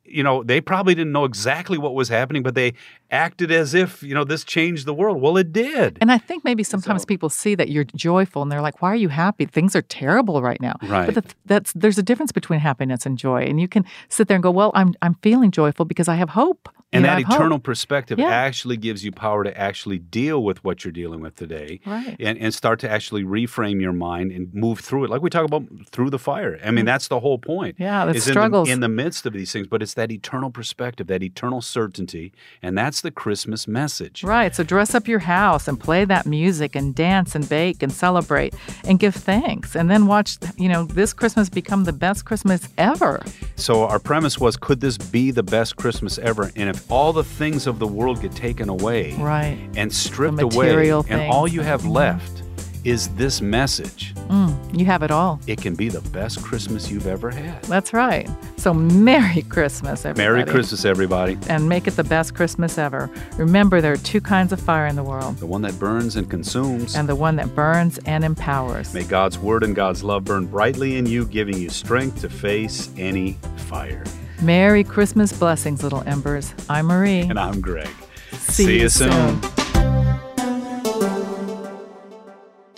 You 0.04 0.22
know, 0.22 0.42
they 0.42 0.61
probably 0.61 0.94
didn't 0.94 1.12
know 1.12 1.24
exactly 1.24 1.78
what 1.78 1.94
was 1.94 2.08
happening, 2.11 2.42
but 2.42 2.54
they 2.54 2.74
acted 3.11 3.50
as 3.50 3.72
if, 3.72 4.02
you 4.02 4.14
know, 4.14 4.24
this 4.24 4.44
changed 4.44 4.85
the 4.87 4.92
world. 4.92 5.20
Well, 5.22 5.37
it 5.38 5.52
did. 5.52 5.96
and 6.00 6.12
I 6.12 6.18
think 6.18 6.44
maybe 6.44 6.62
sometimes 6.62 7.02
So- 7.02 7.06
people 7.06 7.30
see 7.30 7.54
that 7.54 7.70
you're 7.70 7.85
joyful 7.96 8.42
and 8.42 8.52
they're 8.52 8.61
like, 8.61 8.82
"Why 8.82 8.90
are 8.92 8.96
you 8.96 9.08
happy? 9.08 9.46
Things 9.46 9.74
are 9.74 9.82
terrible 9.82 10.42
right 10.42 10.61
now." 10.61 10.76
Right. 10.82 11.06
But 11.06 11.14
the, 11.14 11.35
that's 11.46 11.72
there's 11.72 11.98
a 11.98 12.02
difference 12.02 12.32
between 12.32 12.61
happiness 12.61 13.06
and 13.06 13.16
joy, 13.16 13.42
and 13.44 13.58
you 13.61 13.68
can 13.68 13.85
sit 14.08 14.28
there 14.28 14.35
and 14.35 14.42
go, 14.42 14.50
"Well, 14.50 14.72
I'm 14.74 14.94
I'm 15.00 15.14
feeling 15.22 15.50
joyful 15.50 15.85
because 15.87 16.08
I 16.08 16.16
have 16.16 16.30
hope." 16.30 16.68
You 16.92 16.98
and 16.98 17.02
know, 17.04 17.08
that 17.08 17.18
have 17.18 17.26
hope." 17.28 17.37
eternal 17.37 17.58
perspective 17.58 18.18
Yeah. 18.18 18.28
actually 18.28 18.76
gives 18.76 19.02
you 19.04 19.12
power 19.12 19.44
to 19.44 19.58
actually 19.58 19.98
deal 19.98 20.42
with 20.44 20.62
what 20.62 20.85
you're 20.85 20.92
dealing 20.92 21.20
with 21.22 21.37
today. 21.37 21.80
Right. 21.87 22.16
And, 22.20 22.37
and 22.38 22.52
start 22.52 22.80
to 22.80 22.90
actually 22.90 23.24
reframe 23.24 23.80
your 23.80 23.94
mind 23.94 24.30
and 24.30 24.52
move 24.52 24.80
through 24.80 25.04
it, 25.04 25.11
like 25.11 25.22
we 25.22 25.30
talk 25.30 25.46
about 25.46 25.64
through 25.90 26.11
the 26.11 26.18
fire. 26.18 26.58
I 26.62 26.66
mean, 26.66 26.80
mm-hmm. 26.80 26.87
that's 26.87 27.08
the 27.08 27.20
whole 27.20 27.38
point. 27.38 27.76
Yeah, 27.78 28.04
the 28.04 28.12
is 28.12 28.26
in 28.26 28.32
struggles. 28.35 28.68
in 28.68 28.80
the 28.80 28.88
midst 28.90 29.24
of 29.24 29.32
these 29.32 29.50
things, 29.52 29.62
but 29.68 29.83
it's 29.83 29.94
that 29.94 30.11
eternal 30.11 30.51
perspective, 30.51 31.07
that 31.09 31.22
eternal 31.22 31.61
certainty, 31.61 32.33
and 32.62 32.77
that's 32.77 33.01
the 33.01 33.11
Christmas 33.11 33.66
message. 33.66 34.25
Right. 34.25 34.55
So 34.55 34.64
dress 34.64 34.94
up 34.94 35.09
your 35.09 35.20
house 35.20 35.68
and 35.68 35.79
play 35.79 36.05
that 36.05 36.27
music 36.27 36.75
and 36.75 36.94
dance 36.94 37.35
and 37.35 37.48
bake 37.48 37.83
and 37.83 37.92
celebrate 37.92 38.55
and 38.85 38.98
give 38.98 39.14
thanks. 39.14 39.75
And 39.75 39.90
then 39.90 40.07
watch, 40.07 40.38
you 40.57 40.68
know, 40.68 40.85
this 40.85 41.12
Christmas 41.12 41.48
become 41.48 41.85
the 41.85 41.92
best 41.92 42.25
Christmas 42.25 42.68
ever. 42.79 43.22
So 43.57 43.85
our 43.85 43.98
premise 43.98 44.38
was 44.38 44.57
could 44.57 44.81
this 44.81 44.98
be 44.98 45.31
the 45.31 45.42
best 45.42 45.77
Christmas 45.77 46.18
ever? 46.18 46.51
And 46.57 46.68
if 46.68 46.90
all 46.90 47.12
the 47.12 47.25
things 47.25 47.66
of 47.66 47.79
the 47.79 47.87
world 47.87 48.20
get 48.20 48.33
taken 48.33 48.68
away 48.68 49.14
Right. 49.14 49.59
and 49.77 49.92
stripped 49.92 50.40
away 50.40 50.66
material 50.66 51.07
and 51.09 51.31
all 51.31 51.48
you 51.48 51.61
have 51.61 51.83
mm-hmm. 51.83 51.90
left 51.90 52.42
is 52.84 53.08
this 53.14 53.40
message, 53.40 54.14
Mm, 54.28 54.78
you 54.78 54.84
have 54.86 55.02
it 55.02 55.10
all. 55.10 55.38
it 55.46 55.60
can 55.60 55.74
be 55.74 55.88
the 55.88 56.00
best 56.10 56.42
Christmas 56.42 56.90
you've 56.90 57.06
ever 57.06 57.30
had. 57.30 57.62
That's 57.64 57.92
right. 57.92 58.28
So 58.56 58.72
Merry 58.74 59.42
Christmas, 59.42 60.04
everybody. 60.04 60.34
Merry 60.36 60.44
Christmas, 60.50 60.84
everybody. 60.84 61.38
And 61.48 61.68
make 61.68 61.86
it 61.86 61.92
the 61.96 62.04
best 62.04 62.34
Christmas 62.34 62.78
ever. 62.78 63.10
Remember, 63.36 63.80
there 63.80 63.92
are 63.92 63.96
two 63.98 64.20
kinds 64.20 64.52
of 64.52 64.60
fire 64.60 64.86
in 64.86 64.96
the 64.96 65.02
world 65.02 65.36
The 65.36 65.46
one 65.46 65.62
that 65.62 65.78
burns 65.78 66.16
and 66.16 66.28
consumes. 66.30 66.94
and 66.96 67.08
the 67.08 67.14
one 67.16 67.36
that 67.36 67.54
burns 67.54 67.98
and 68.06 68.24
empowers. 68.24 68.92
May 68.94 69.04
God's 69.04 69.38
word 69.38 69.62
and 69.64 69.74
God's 69.76 70.02
love 70.02 70.24
burn 70.24 70.46
brightly 70.46 70.96
in 70.96 71.06
you, 71.06 71.24
giving 71.26 71.56
you 71.58 71.68
strength 71.68 72.20
to 72.22 72.28
face 72.28 72.90
any 72.96 73.38
fire. 73.68 74.02
Merry 74.40 74.82
Christmas 74.82 75.32
blessings, 75.32 75.82
little 75.84 76.02
embers. 76.06 76.52
I'm 76.68 76.86
Marie. 76.86 77.20
And 77.20 77.38
I'm 77.38 77.60
Greg. 77.60 77.88
See 78.32 78.80
you 78.80 78.88
soon. 78.88 79.40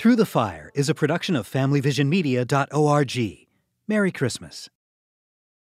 Through 0.05 0.17
the 0.17 0.27
Fire 0.27 0.71
is 0.75 0.91
a 0.91 0.95
production 0.95 1.35
of 1.35 1.51
FamilyVisionMedia.org. 1.51 3.47
Merry 3.89 4.13
Christmas. 4.13 4.69